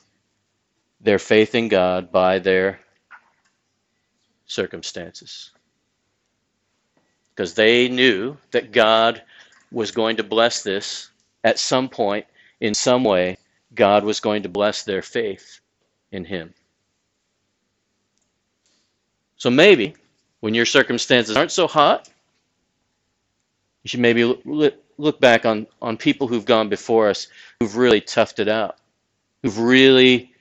their 1.04 1.20
faith 1.20 1.54
in 1.54 1.68
God 1.68 2.12
by 2.12 2.40
their 2.40 2.80
circumstances. 4.46 5.52
Because 7.36 7.54
they 7.54 7.90
knew 7.90 8.38
that 8.52 8.72
God 8.72 9.22
was 9.72 9.92
going 9.92 10.18
to 10.18 10.24
bless 10.24 10.64
this 10.64 11.10
at 11.44 11.60
some 11.60 11.90
point, 11.90 12.26
in 12.62 12.74
some 12.74 13.04
way. 13.04 13.38
God 13.76 14.04
was 14.04 14.20
going 14.20 14.44
to 14.44 14.50
bless 14.50 14.84
their 14.84 15.02
faith 15.02 15.60
in 16.12 16.26
Him. 16.26 16.54
So 19.36 19.50
maybe 19.50 19.96
when 20.40 20.54
your 20.54 20.66
circumstances 20.66 21.36
aren't 21.36 21.52
so 21.52 21.68
hot, 21.68 22.08
you 23.84 23.90
should 23.90 24.00
maybe 24.00 24.24
look 24.46 25.20
back 25.20 25.46
on, 25.46 25.68
on 25.82 25.98
people 25.98 26.28
who've 26.28 26.46
gone 26.46 26.70
before 26.70 27.10
us 27.10 27.28
who've 27.60 27.76
really 27.76 28.00
toughed 28.00 28.40
it 28.40 28.48
out, 28.48 28.78
who've 29.42 29.60
really 29.60 30.33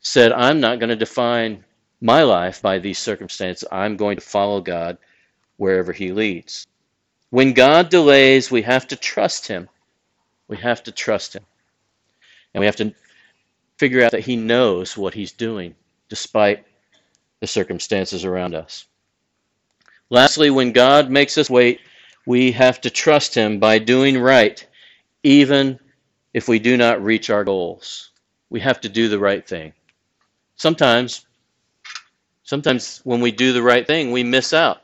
said, 0.00 0.32
I'm 0.32 0.60
not 0.60 0.78
going 0.78 0.90
to 0.90 0.96
define 0.96 1.64
my 2.00 2.22
life 2.22 2.62
by 2.62 2.78
these 2.78 2.98
circumstances. 2.98 3.68
I'm 3.70 3.96
going 3.96 4.16
to 4.16 4.22
follow 4.22 4.60
God 4.60 4.98
wherever 5.56 5.92
He 5.92 6.12
leads. 6.12 6.66
When 7.30 7.52
God 7.52 7.90
delays, 7.90 8.50
we 8.50 8.62
have 8.62 8.88
to 8.88 8.96
trust 8.96 9.46
Him. 9.46 9.68
We 10.48 10.56
have 10.56 10.82
to 10.84 10.92
trust 10.92 11.36
Him. 11.36 11.44
And 12.54 12.60
we 12.60 12.66
have 12.66 12.76
to 12.76 12.94
figure 13.78 14.02
out 14.02 14.12
that 14.12 14.24
He 14.24 14.36
knows 14.36 14.96
what 14.96 15.14
He's 15.14 15.32
doing 15.32 15.74
despite 16.08 16.64
the 17.40 17.46
circumstances 17.46 18.24
around 18.24 18.54
us. 18.54 18.86
Lastly, 20.08 20.50
when 20.50 20.72
God 20.72 21.10
makes 21.10 21.38
us 21.38 21.48
wait, 21.48 21.80
we 22.26 22.52
have 22.52 22.80
to 22.80 22.90
trust 22.90 23.34
Him 23.34 23.60
by 23.60 23.78
doing 23.78 24.18
right, 24.18 24.66
even 25.22 25.78
if 26.34 26.48
we 26.48 26.58
do 26.58 26.76
not 26.76 27.02
reach 27.02 27.30
our 27.30 27.44
goals. 27.44 28.10
We 28.48 28.60
have 28.60 28.80
to 28.80 28.88
do 28.88 29.08
the 29.08 29.18
right 29.18 29.46
thing. 29.46 29.72
Sometimes, 30.60 31.24
sometimes 32.42 33.00
when 33.04 33.22
we 33.22 33.30
do 33.30 33.54
the 33.54 33.62
right 33.62 33.86
thing, 33.86 34.12
we 34.12 34.22
miss 34.22 34.52
out 34.52 34.82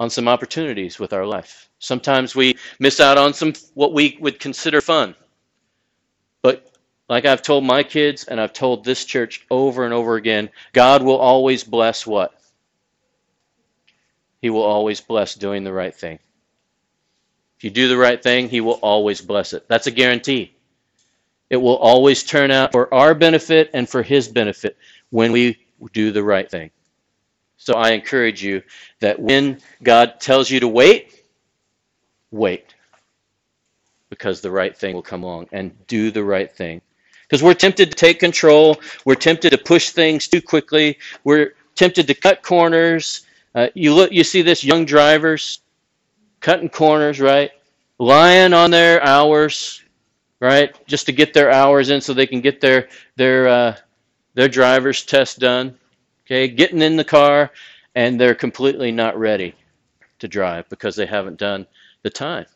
on 0.00 0.10
some 0.10 0.26
opportunities 0.26 0.98
with 0.98 1.12
our 1.12 1.24
life. 1.24 1.70
Sometimes 1.78 2.34
we 2.34 2.56
miss 2.80 2.98
out 2.98 3.16
on 3.16 3.32
some 3.32 3.52
what 3.74 3.92
we 3.92 4.18
would 4.20 4.40
consider 4.40 4.80
fun. 4.80 5.14
But 6.42 6.66
like 7.08 7.24
I've 7.24 7.40
told 7.40 7.62
my 7.62 7.84
kids 7.84 8.24
and 8.24 8.40
I've 8.40 8.52
told 8.52 8.84
this 8.84 9.04
church 9.04 9.46
over 9.48 9.84
and 9.84 9.94
over 9.94 10.16
again, 10.16 10.50
God 10.72 11.04
will 11.04 11.18
always 11.18 11.62
bless 11.62 12.04
what? 12.04 12.34
He 14.42 14.50
will 14.50 14.64
always 14.64 15.00
bless 15.00 15.36
doing 15.36 15.62
the 15.62 15.72
right 15.72 15.94
thing. 15.94 16.18
If 17.58 17.62
you 17.62 17.70
do 17.70 17.86
the 17.86 17.96
right 17.96 18.20
thing, 18.20 18.48
He 18.48 18.60
will 18.60 18.80
always 18.82 19.20
bless 19.20 19.52
it. 19.52 19.68
That's 19.68 19.86
a 19.86 19.92
guarantee. 19.92 20.52
It 21.50 21.58
will 21.58 21.76
always 21.76 22.24
turn 22.24 22.50
out 22.52 22.72
for 22.72 22.92
our 22.94 23.14
benefit 23.14 23.70
and 23.74 23.88
for 23.88 24.02
His 24.02 24.28
benefit 24.28 24.78
when 25.10 25.32
we 25.32 25.58
do 25.92 26.12
the 26.12 26.24
right 26.24 26.50
thing. 26.50 26.70
So 27.58 27.74
I 27.74 27.90
encourage 27.92 28.42
you 28.42 28.62
that 29.00 29.20
when 29.20 29.60
God 29.82 30.20
tells 30.20 30.50
you 30.50 30.60
to 30.60 30.68
wait, 30.68 31.14
wait. 32.32 32.66
because 34.10 34.40
the 34.40 34.50
right 34.50 34.76
thing 34.76 34.94
will 34.94 35.02
come 35.02 35.22
along 35.24 35.48
and 35.52 35.72
do 35.86 36.10
the 36.10 36.24
right 36.24 36.52
thing. 36.52 36.80
Because 37.22 37.42
we're 37.42 37.54
tempted 37.54 37.90
to 37.90 37.96
take 37.96 38.20
control, 38.20 38.80
we're 39.04 39.14
tempted 39.16 39.50
to 39.50 39.58
push 39.58 39.90
things 39.90 40.28
too 40.28 40.42
quickly, 40.42 40.98
we're 41.24 41.54
tempted 41.76 42.06
to 42.08 42.14
cut 42.14 42.42
corners. 42.42 43.26
Uh, 43.54 43.68
you 43.74 43.94
look, 43.94 44.12
you 44.12 44.24
see 44.24 44.42
this 44.42 44.64
young 44.64 44.84
drivers 44.84 45.60
cutting 46.40 46.68
corners, 46.68 47.20
right? 47.20 47.52
Lying 47.98 48.52
on 48.54 48.70
their 48.70 49.02
hours, 49.04 49.82
right? 50.40 50.74
Just 50.86 51.06
to 51.06 51.12
get 51.12 51.34
their 51.34 51.50
hours 51.50 51.90
in 51.90 52.00
so 52.00 52.12
they 52.12 52.26
can 52.26 52.40
get 52.40 52.60
their 52.60 52.88
their 53.16 53.48
uh, 53.48 53.76
their 54.34 54.48
driver's 54.48 55.04
test 55.04 55.38
done. 55.38 55.78
Okay, 56.26 56.48
getting 56.48 56.82
in 56.82 56.96
the 56.96 57.04
car 57.04 57.50
and 57.94 58.20
they're 58.20 58.34
completely 58.34 58.92
not 58.92 59.18
ready 59.18 59.54
to 60.20 60.28
drive 60.28 60.68
because 60.68 60.96
they 60.96 61.06
haven't 61.06 61.38
done 61.38 61.66
the 62.02 62.10
time. 62.10 62.46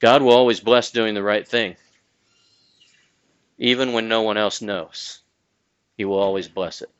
God 0.00 0.22
will 0.22 0.32
always 0.32 0.60
bless 0.60 0.90
doing 0.90 1.14
the 1.14 1.22
right 1.22 1.46
thing. 1.46 1.76
Even 3.58 3.92
when 3.92 4.08
no 4.08 4.22
one 4.22 4.36
else 4.36 4.60
knows, 4.60 5.20
He 5.96 6.04
will 6.04 6.18
always 6.18 6.48
bless 6.48 6.82
it. 6.82 6.90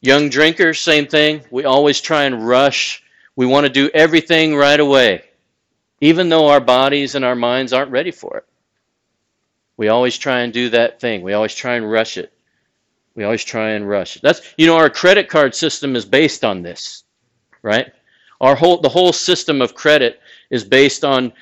Young 0.00 0.28
drinkers, 0.28 0.78
same 0.78 1.06
thing. 1.06 1.42
We 1.50 1.64
always 1.64 2.00
try 2.00 2.24
and 2.24 2.46
rush. 2.46 3.02
We 3.36 3.46
want 3.46 3.66
to 3.66 3.72
do 3.72 3.90
everything 3.92 4.54
right 4.54 4.78
away, 4.78 5.24
even 6.04 6.28
though 6.28 6.48
our 6.48 6.60
bodies 6.60 7.14
and 7.14 7.24
our 7.24 7.34
minds 7.34 7.72
aren't 7.72 7.90
ready 7.90 8.10
for 8.10 8.36
it. 8.36 8.44
We 9.78 9.88
always 9.88 10.18
try 10.18 10.40
and 10.40 10.52
do 10.52 10.68
that 10.68 11.00
thing. 11.00 11.22
We 11.22 11.32
always 11.32 11.54
try 11.54 11.76
and 11.76 11.90
rush 11.90 12.18
it. 12.18 12.30
We 13.14 13.24
always 13.24 13.42
try 13.42 13.70
and 13.70 13.88
rush. 13.88 14.16
It. 14.16 14.22
That's 14.22 14.42
you 14.58 14.66
know 14.66 14.76
our 14.76 14.90
credit 14.90 15.30
card 15.30 15.54
system 15.54 15.96
is 15.96 16.04
based 16.04 16.44
on 16.44 16.60
this, 16.60 17.04
right? 17.62 17.90
Our 18.42 18.54
whole 18.54 18.82
the 18.82 18.88
whole 18.90 19.14
system 19.14 19.62
of 19.62 19.74
credit 19.74 20.20
is 20.50 20.62
based 20.62 21.06
on 21.06 21.32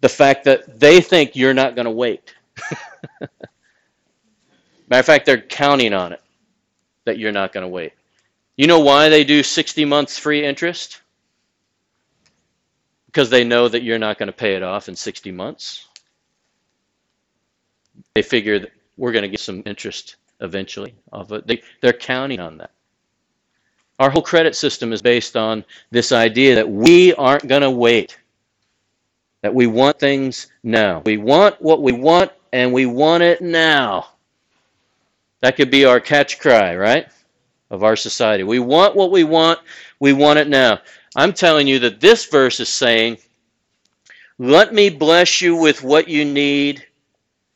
the 0.00 0.08
fact 0.08 0.42
that 0.42 0.80
they 0.80 1.00
think 1.00 1.36
you're 1.36 1.54
not 1.54 1.76
going 1.76 1.84
to 1.84 1.92
wait. 1.92 2.34
Matter 4.88 4.98
of 4.98 5.06
fact, 5.06 5.24
they're 5.24 5.40
counting 5.40 5.94
on 5.94 6.12
it 6.14 6.22
that 7.04 7.16
you're 7.16 7.30
not 7.30 7.52
going 7.52 7.62
to 7.62 7.68
wait. 7.68 7.92
You 8.56 8.66
know 8.66 8.80
why 8.80 9.08
they 9.08 9.22
do 9.22 9.44
60 9.44 9.84
months 9.84 10.18
free 10.18 10.44
interest? 10.44 11.00
Because 13.10 13.28
they 13.28 13.42
know 13.42 13.66
that 13.66 13.82
you're 13.82 13.98
not 13.98 14.18
going 14.18 14.28
to 14.28 14.32
pay 14.32 14.54
it 14.54 14.62
off 14.62 14.88
in 14.88 14.94
60 14.94 15.32
months. 15.32 15.88
They 18.14 18.22
figure 18.22 18.60
that 18.60 18.70
we're 18.96 19.10
going 19.10 19.22
to 19.22 19.28
get 19.28 19.40
some 19.40 19.64
interest 19.66 20.14
eventually 20.40 20.94
of 21.12 21.32
it. 21.32 21.44
They, 21.44 21.62
they're 21.80 21.92
counting 21.92 22.38
on 22.38 22.58
that. 22.58 22.70
Our 23.98 24.10
whole 24.10 24.22
credit 24.22 24.54
system 24.54 24.92
is 24.92 25.02
based 25.02 25.36
on 25.36 25.64
this 25.90 26.12
idea 26.12 26.54
that 26.54 26.70
we 26.70 27.12
aren't 27.14 27.48
going 27.48 27.62
to 27.62 27.70
wait, 27.70 28.16
that 29.42 29.54
we 29.54 29.66
want 29.66 29.98
things 29.98 30.46
now. 30.62 31.02
We 31.04 31.16
want 31.16 31.60
what 31.60 31.82
we 31.82 31.92
want, 31.92 32.30
and 32.52 32.72
we 32.72 32.86
want 32.86 33.22
it 33.24 33.42
now. 33.42 34.06
That 35.40 35.56
could 35.56 35.70
be 35.70 35.84
our 35.84 36.00
catch 36.00 36.38
cry, 36.38 36.76
right? 36.76 37.08
Of 37.70 37.82
our 37.82 37.96
society. 37.96 38.44
We 38.44 38.58
want 38.58 38.96
what 38.96 39.10
we 39.10 39.24
want, 39.24 39.58
we 40.00 40.14
want 40.14 40.38
it 40.38 40.48
now. 40.48 40.80
I'm 41.14 41.32
telling 41.32 41.68
you 41.68 41.78
that 41.80 42.00
this 42.00 42.24
verse 42.26 42.58
is 42.58 42.68
saying, 42.68 43.18
Let 44.38 44.74
me 44.74 44.88
bless 44.88 45.40
you 45.42 45.54
with 45.54 45.84
what 45.84 46.08
you 46.08 46.24
need, 46.24 46.86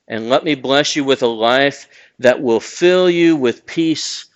and 0.07 0.29
let 0.29 0.45
me 0.45 0.55
bless 0.55 0.95
you 0.95 1.05
with 1.05 1.23
a 1.23 1.27
life 1.27 1.89
that 2.19 2.41
will 2.41 2.61
fill 2.61 3.09
you 3.09 3.35
with 3.35 3.67
peace, 3.67 4.27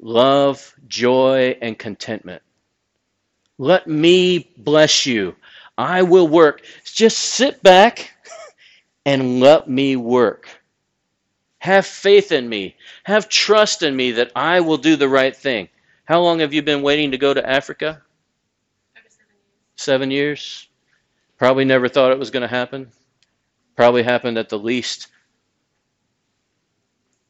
love, 0.00 0.74
joy, 0.86 1.58
and 1.60 1.78
contentment. 1.78 2.42
Let 3.58 3.86
me 3.86 4.50
bless 4.56 5.04
you. 5.04 5.34
I 5.76 6.02
will 6.02 6.28
work. 6.28 6.62
Just 6.84 7.18
sit 7.18 7.62
back 7.62 8.14
and 9.04 9.40
let 9.40 9.68
me 9.68 9.96
work. 9.96 10.48
Have 11.58 11.84
faith 11.84 12.32
in 12.32 12.48
me. 12.48 12.76
Have 13.04 13.28
trust 13.28 13.82
in 13.82 13.94
me 13.94 14.12
that 14.12 14.32
I 14.34 14.60
will 14.60 14.78
do 14.78 14.96
the 14.96 15.08
right 15.08 15.36
thing. 15.36 15.68
How 16.10 16.20
long 16.20 16.40
have 16.40 16.52
you 16.52 16.60
been 16.60 16.82
waiting 16.82 17.12
to 17.12 17.18
go 17.18 17.32
to 17.32 17.48
Africa? 17.48 18.02
Seven 19.76 20.10
years. 20.10 20.68
Probably 21.38 21.64
never 21.64 21.88
thought 21.88 22.10
it 22.10 22.18
was 22.18 22.32
going 22.32 22.40
to 22.40 22.48
happen. 22.48 22.90
Probably 23.76 24.02
happened 24.02 24.36
at 24.36 24.48
the 24.48 24.58
least 24.58 25.06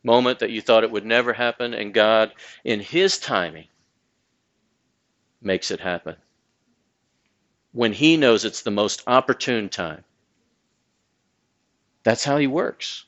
moment 0.02 0.38
that 0.38 0.48
you 0.48 0.62
thought 0.62 0.82
it 0.82 0.90
would 0.90 1.04
never 1.04 1.34
happen, 1.34 1.74
and 1.74 1.92
God, 1.92 2.32
in 2.64 2.80
His 2.80 3.18
timing, 3.18 3.66
makes 5.42 5.70
it 5.70 5.80
happen. 5.80 6.16
When 7.72 7.92
He 7.92 8.16
knows 8.16 8.46
it's 8.46 8.62
the 8.62 8.70
most 8.70 9.02
opportune 9.06 9.68
time. 9.68 10.04
That's 12.02 12.24
how 12.24 12.38
He 12.38 12.46
works. 12.46 13.04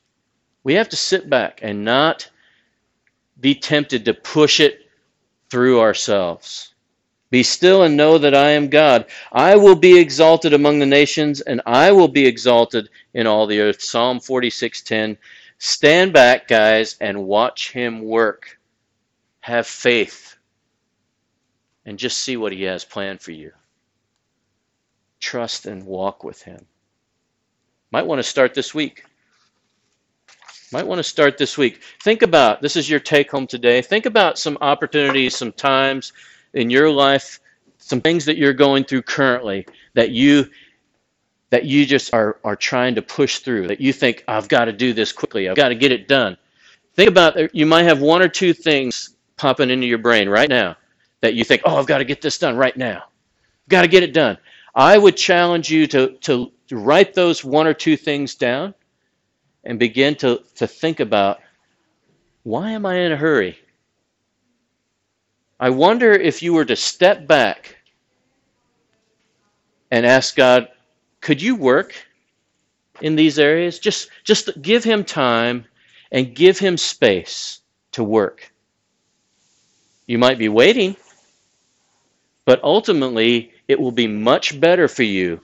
We 0.64 0.74
have 0.74 0.90
to 0.90 0.96
sit 0.96 1.30
back 1.30 1.60
and 1.62 1.82
not 1.82 2.28
be 3.40 3.54
tempted 3.54 4.04
to 4.04 4.12
push 4.12 4.60
it 4.60 4.81
through 5.52 5.80
ourselves. 5.80 6.72
Be 7.28 7.42
still 7.42 7.82
and 7.82 7.94
know 7.94 8.16
that 8.16 8.34
I 8.34 8.52
am 8.52 8.70
God. 8.70 9.04
I 9.30 9.56
will 9.56 9.76
be 9.76 9.98
exalted 9.98 10.54
among 10.54 10.78
the 10.78 10.86
nations, 10.86 11.42
and 11.42 11.60
I 11.66 11.92
will 11.92 12.08
be 12.08 12.26
exalted 12.26 12.88
in 13.12 13.26
all 13.26 13.46
the 13.46 13.60
earth. 13.60 13.82
Psalm 13.82 14.18
46:10 14.18 15.18
Stand 15.58 16.14
back, 16.14 16.48
guys, 16.48 16.96
and 17.02 17.24
watch 17.24 17.70
him 17.70 18.00
work. 18.00 18.58
Have 19.40 19.66
faith. 19.66 20.36
And 21.84 21.98
just 21.98 22.16
see 22.16 22.38
what 22.38 22.52
he 22.52 22.62
has 22.62 22.86
planned 22.86 23.20
for 23.20 23.32
you. 23.32 23.52
Trust 25.20 25.66
and 25.66 25.84
walk 25.84 26.24
with 26.24 26.40
him. 26.40 26.66
Might 27.90 28.06
want 28.06 28.20
to 28.20 28.22
start 28.22 28.54
this 28.54 28.72
week. 28.72 29.04
Might 30.72 30.86
want 30.86 31.00
to 31.00 31.04
start 31.04 31.36
this 31.36 31.58
week. 31.58 31.82
Think 32.02 32.22
about 32.22 32.62
this 32.62 32.76
is 32.76 32.88
your 32.88 32.98
take 32.98 33.30
home 33.30 33.46
today. 33.46 33.82
Think 33.82 34.06
about 34.06 34.38
some 34.38 34.56
opportunities, 34.62 35.36
some 35.36 35.52
times 35.52 36.14
in 36.54 36.70
your 36.70 36.90
life, 36.90 37.40
some 37.76 38.00
things 38.00 38.24
that 38.24 38.38
you're 38.38 38.54
going 38.54 38.84
through 38.84 39.02
currently 39.02 39.66
that 39.92 40.10
you 40.12 40.48
that 41.50 41.66
you 41.66 41.84
just 41.84 42.14
are, 42.14 42.38
are 42.42 42.56
trying 42.56 42.94
to 42.94 43.02
push 43.02 43.40
through, 43.40 43.68
that 43.68 43.78
you 43.78 43.92
think, 43.92 44.24
I've 44.26 44.48
got 44.48 44.64
to 44.64 44.72
do 44.72 44.94
this 44.94 45.12
quickly, 45.12 45.50
I've 45.50 45.56
got 45.56 45.68
to 45.68 45.74
get 45.74 45.92
it 45.92 46.08
done. 46.08 46.38
Think 46.94 47.10
about 47.10 47.38
uh, 47.38 47.48
you 47.52 47.66
might 47.66 47.82
have 47.82 48.00
one 48.00 48.22
or 48.22 48.28
two 48.28 48.54
things 48.54 49.14
popping 49.36 49.68
into 49.68 49.86
your 49.86 49.98
brain 49.98 50.30
right 50.30 50.48
now 50.48 50.76
that 51.20 51.34
you 51.34 51.44
think, 51.44 51.60
oh, 51.66 51.76
I've 51.76 51.86
got 51.86 51.98
to 51.98 52.06
get 52.06 52.22
this 52.22 52.38
done 52.38 52.56
right 52.56 52.74
now. 52.74 53.02
I've 53.02 53.68
got 53.68 53.82
to 53.82 53.88
get 53.88 54.02
it 54.02 54.14
done. 54.14 54.38
I 54.74 54.96
would 54.96 55.18
challenge 55.18 55.70
you 55.70 55.86
to, 55.88 56.16
to 56.22 56.50
write 56.70 57.12
those 57.12 57.44
one 57.44 57.66
or 57.66 57.74
two 57.74 57.98
things 57.98 58.34
down 58.34 58.74
and 59.64 59.78
begin 59.78 60.14
to, 60.16 60.42
to 60.56 60.66
think 60.66 61.00
about 61.00 61.40
why 62.42 62.72
am 62.72 62.84
I 62.86 62.96
in 62.96 63.12
a 63.12 63.16
hurry? 63.16 63.58
I 65.60 65.70
wonder 65.70 66.12
if 66.12 66.42
you 66.42 66.54
were 66.54 66.64
to 66.64 66.74
step 66.74 67.26
back 67.26 67.76
and 69.90 70.04
ask 70.04 70.34
God, 70.34 70.68
could 71.20 71.40
you 71.40 71.54
work 71.54 71.94
in 73.00 73.14
these 73.14 73.38
areas? 73.38 73.78
Just, 73.78 74.10
just 74.24 74.50
give 74.60 74.82
him 74.82 75.04
time 75.04 75.66
and 76.10 76.34
give 76.34 76.58
him 76.58 76.76
space 76.76 77.60
to 77.92 78.02
work. 78.02 78.52
You 80.06 80.18
might 80.18 80.38
be 80.38 80.48
waiting, 80.48 80.96
but 82.44 82.62
ultimately 82.64 83.52
it 83.68 83.78
will 83.78 83.92
be 83.92 84.08
much 84.08 84.60
better 84.60 84.88
for 84.88 85.04
you. 85.04 85.40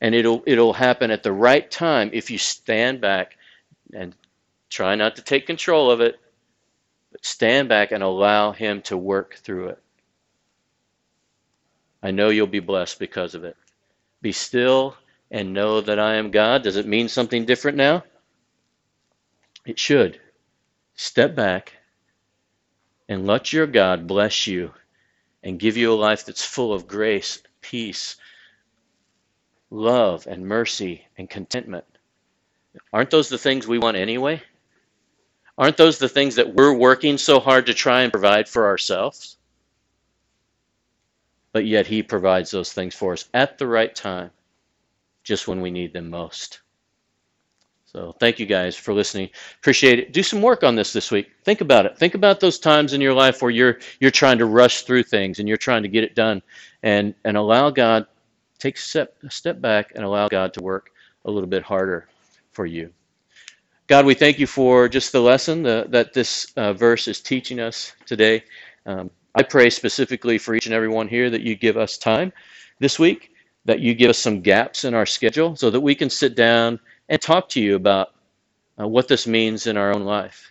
And 0.00 0.14
it'll, 0.14 0.42
it'll 0.46 0.72
happen 0.72 1.10
at 1.10 1.22
the 1.22 1.32
right 1.32 1.70
time 1.70 2.10
if 2.12 2.30
you 2.30 2.38
stand 2.38 3.00
back 3.00 3.36
and 3.92 4.14
try 4.70 4.94
not 4.94 5.16
to 5.16 5.22
take 5.22 5.46
control 5.46 5.90
of 5.90 6.00
it, 6.00 6.18
but 7.12 7.24
stand 7.24 7.68
back 7.68 7.92
and 7.92 8.02
allow 8.02 8.52
him 8.52 8.82
to 8.82 8.96
work 8.96 9.34
through 9.34 9.68
it. 9.68 9.82
I 12.02 12.12
know 12.12 12.30
you'll 12.30 12.46
be 12.46 12.60
blessed 12.60 12.98
because 12.98 13.34
of 13.34 13.44
it. 13.44 13.56
Be 14.22 14.32
still 14.32 14.96
and 15.30 15.52
know 15.52 15.80
that 15.80 15.98
I 15.98 16.14
am 16.14 16.30
God. 16.30 16.62
Does 16.62 16.76
it 16.76 16.86
mean 16.86 17.08
something 17.08 17.44
different 17.44 17.76
now? 17.76 18.04
It 19.66 19.78
should. 19.78 20.20
Step 20.94 21.34
back 21.34 21.74
and 23.08 23.26
let 23.26 23.52
your 23.52 23.66
God 23.66 24.06
bless 24.06 24.46
you 24.46 24.72
and 25.42 25.58
give 25.58 25.76
you 25.76 25.92
a 25.92 25.94
life 25.94 26.24
that's 26.24 26.44
full 26.44 26.72
of 26.72 26.86
grace, 26.86 27.42
peace, 27.60 28.16
love, 29.70 30.26
and 30.26 30.46
mercy 30.46 31.06
and 31.16 31.30
contentment. 31.30 31.84
Aren't 32.92 33.10
those 33.10 33.28
the 33.28 33.38
things 33.38 33.66
we 33.66 33.78
want 33.78 33.96
anyway? 33.96 34.42
Aren't 35.58 35.76
those 35.76 35.98
the 35.98 36.08
things 36.08 36.36
that 36.36 36.54
we're 36.54 36.74
working 36.74 37.18
so 37.18 37.40
hard 37.40 37.66
to 37.66 37.74
try 37.74 38.02
and 38.02 38.12
provide 38.12 38.48
for 38.48 38.66
ourselves? 38.66 39.36
but 41.52 41.66
yet 41.66 41.86
He 41.86 42.02
provides 42.02 42.50
those 42.50 42.72
things 42.72 42.94
for 42.94 43.12
us 43.12 43.28
at 43.34 43.58
the 43.58 43.66
right 43.66 43.94
time, 43.94 44.30
just 45.22 45.48
when 45.48 45.60
we 45.60 45.70
need 45.70 45.92
them 45.92 46.10
most. 46.10 46.60
So 47.86 48.14
thank 48.20 48.38
you 48.38 48.46
guys 48.46 48.76
for 48.76 48.94
listening. 48.94 49.30
Appreciate 49.58 49.98
it. 49.98 50.12
Do 50.12 50.22
some 50.22 50.42
work 50.42 50.62
on 50.62 50.76
this 50.76 50.92
this 50.92 51.10
week. 51.10 51.28
Think 51.42 51.60
about 51.60 51.86
it. 51.86 51.98
Think 51.98 52.14
about 52.14 52.38
those 52.38 52.60
times 52.60 52.92
in 52.92 53.00
your 53.00 53.14
life 53.14 53.42
where 53.42 53.50
you're 53.50 53.80
you're 53.98 54.12
trying 54.12 54.38
to 54.38 54.46
rush 54.46 54.82
through 54.82 55.02
things 55.02 55.40
and 55.40 55.48
you're 55.48 55.56
trying 55.56 55.82
to 55.82 55.88
get 55.88 56.04
it 56.04 56.14
done, 56.14 56.40
and 56.84 57.14
and 57.24 57.36
allow 57.36 57.70
God 57.70 58.06
take 58.60 58.76
a 58.76 58.80
step, 58.80 59.16
a 59.26 59.30
step 59.30 59.60
back 59.60 59.92
and 59.94 60.04
allow 60.04 60.28
God 60.28 60.54
to 60.54 60.62
work 60.62 60.90
a 61.24 61.30
little 61.30 61.48
bit 61.48 61.62
harder 61.62 62.08
for 62.52 62.66
you. 62.66 62.92
God, 63.86 64.06
we 64.06 64.14
thank 64.14 64.38
you 64.38 64.46
for 64.46 64.88
just 64.88 65.10
the 65.10 65.20
lesson 65.20 65.64
the, 65.64 65.86
that 65.88 66.12
this 66.12 66.52
uh, 66.56 66.72
verse 66.72 67.08
is 67.08 67.20
teaching 67.20 67.58
us 67.58 67.94
today. 68.06 68.44
Um, 68.86 69.10
I 69.34 69.42
pray 69.42 69.70
specifically 69.70 70.38
for 70.38 70.54
each 70.54 70.66
and 70.66 70.74
every 70.74 70.88
one 70.88 71.08
here 71.08 71.30
that 71.30 71.40
you 71.40 71.56
give 71.56 71.76
us 71.76 71.98
time 71.98 72.32
this 72.78 72.98
week, 72.98 73.32
that 73.64 73.80
you 73.80 73.94
give 73.94 74.10
us 74.10 74.18
some 74.18 74.40
gaps 74.40 74.84
in 74.84 74.94
our 74.94 75.06
schedule 75.06 75.56
so 75.56 75.70
that 75.70 75.80
we 75.80 75.94
can 75.94 76.08
sit 76.08 76.36
down 76.36 76.78
and 77.08 77.20
talk 77.20 77.48
to 77.50 77.60
you 77.60 77.74
about 77.74 78.14
uh, 78.80 78.86
what 78.86 79.08
this 79.08 79.26
means 79.26 79.66
in 79.66 79.76
our 79.76 79.94
own 79.94 80.04
life. 80.04 80.50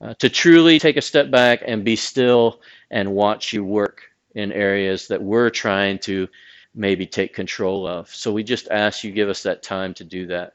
Uh, 0.00 0.14
to 0.14 0.28
truly 0.28 0.80
take 0.80 0.96
a 0.96 1.00
step 1.00 1.30
back 1.30 1.62
and 1.64 1.84
be 1.84 1.94
still 1.94 2.60
and 2.90 3.12
watch 3.12 3.52
you 3.52 3.62
work 3.64 4.02
in 4.34 4.50
areas 4.50 5.06
that 5.06 5.22
we're 5.22 5.50
trying 5.50 5.98
to 6.00 6.26
maybe 6.74 7.06
take 7.06 7.34
control 7.34 7.86
of. 7.86 8.08
So 8.14 8.32
we 8.32 8.44
just 8.44 8.68
ask 8.70 9.04
you 9.04 9.12
give 9.12 9.28
us 9.28 9.44
that 9.44 9.62
time 9.62 9.94
to 9.94 10.04
do 10.04 10.26
that. 10.26 10.54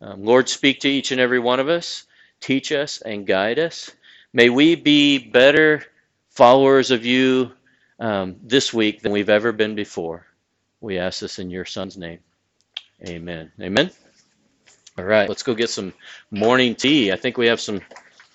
Um, 0.00 0.24
Lord, 0.24 0.48
speak 0.48 0.80
to 0.80 0.88
each 0.88 1.12
and 1.12 1.20
every 1.20 1.38
one 1.38 1.60
of 1.60 1.68
us, 1.68 2.04
teach 2.40 2.72
us 2.72 3.00
and 3.00 3.26
guide 3.26 3.58
us. 3.58 3.90
May 4.32 4.50
we 4.50 4.74
be 4.74 5.18
better 5.18 5.82
followers 6.30 6.90
of 6.90 7.04
you 7.04 7.52
um, 7.98 8.36
this 8.42 8.72
week 8.72 9.02
than 9.02 9.12
we've 9.12 9.30
ever 9.30 9.52
been 9.52 9.74
before. 9.74 10.26
We 10.80 10.98
ask 10.98 11.20
this 11.20 11.38
in 11.38 11.50
your 11.50 11.64
son's 11.64 11.96
name. 11.96 12.20
Amen. 13.08 13.50
Amen. 13.60 13.90
All 14.96 15.04
right, 15.04 15.28
let's 15.28 15.44
go 15.44 15.54
get 15.54 15.70
some 15.70 15.92
morning 16.30 16.74
tea. 16.74 17.12
I 17.12 17.16
think 17.16 17.36
we 17.38 17.46
have 17.46 17.60
some 17.60 17.80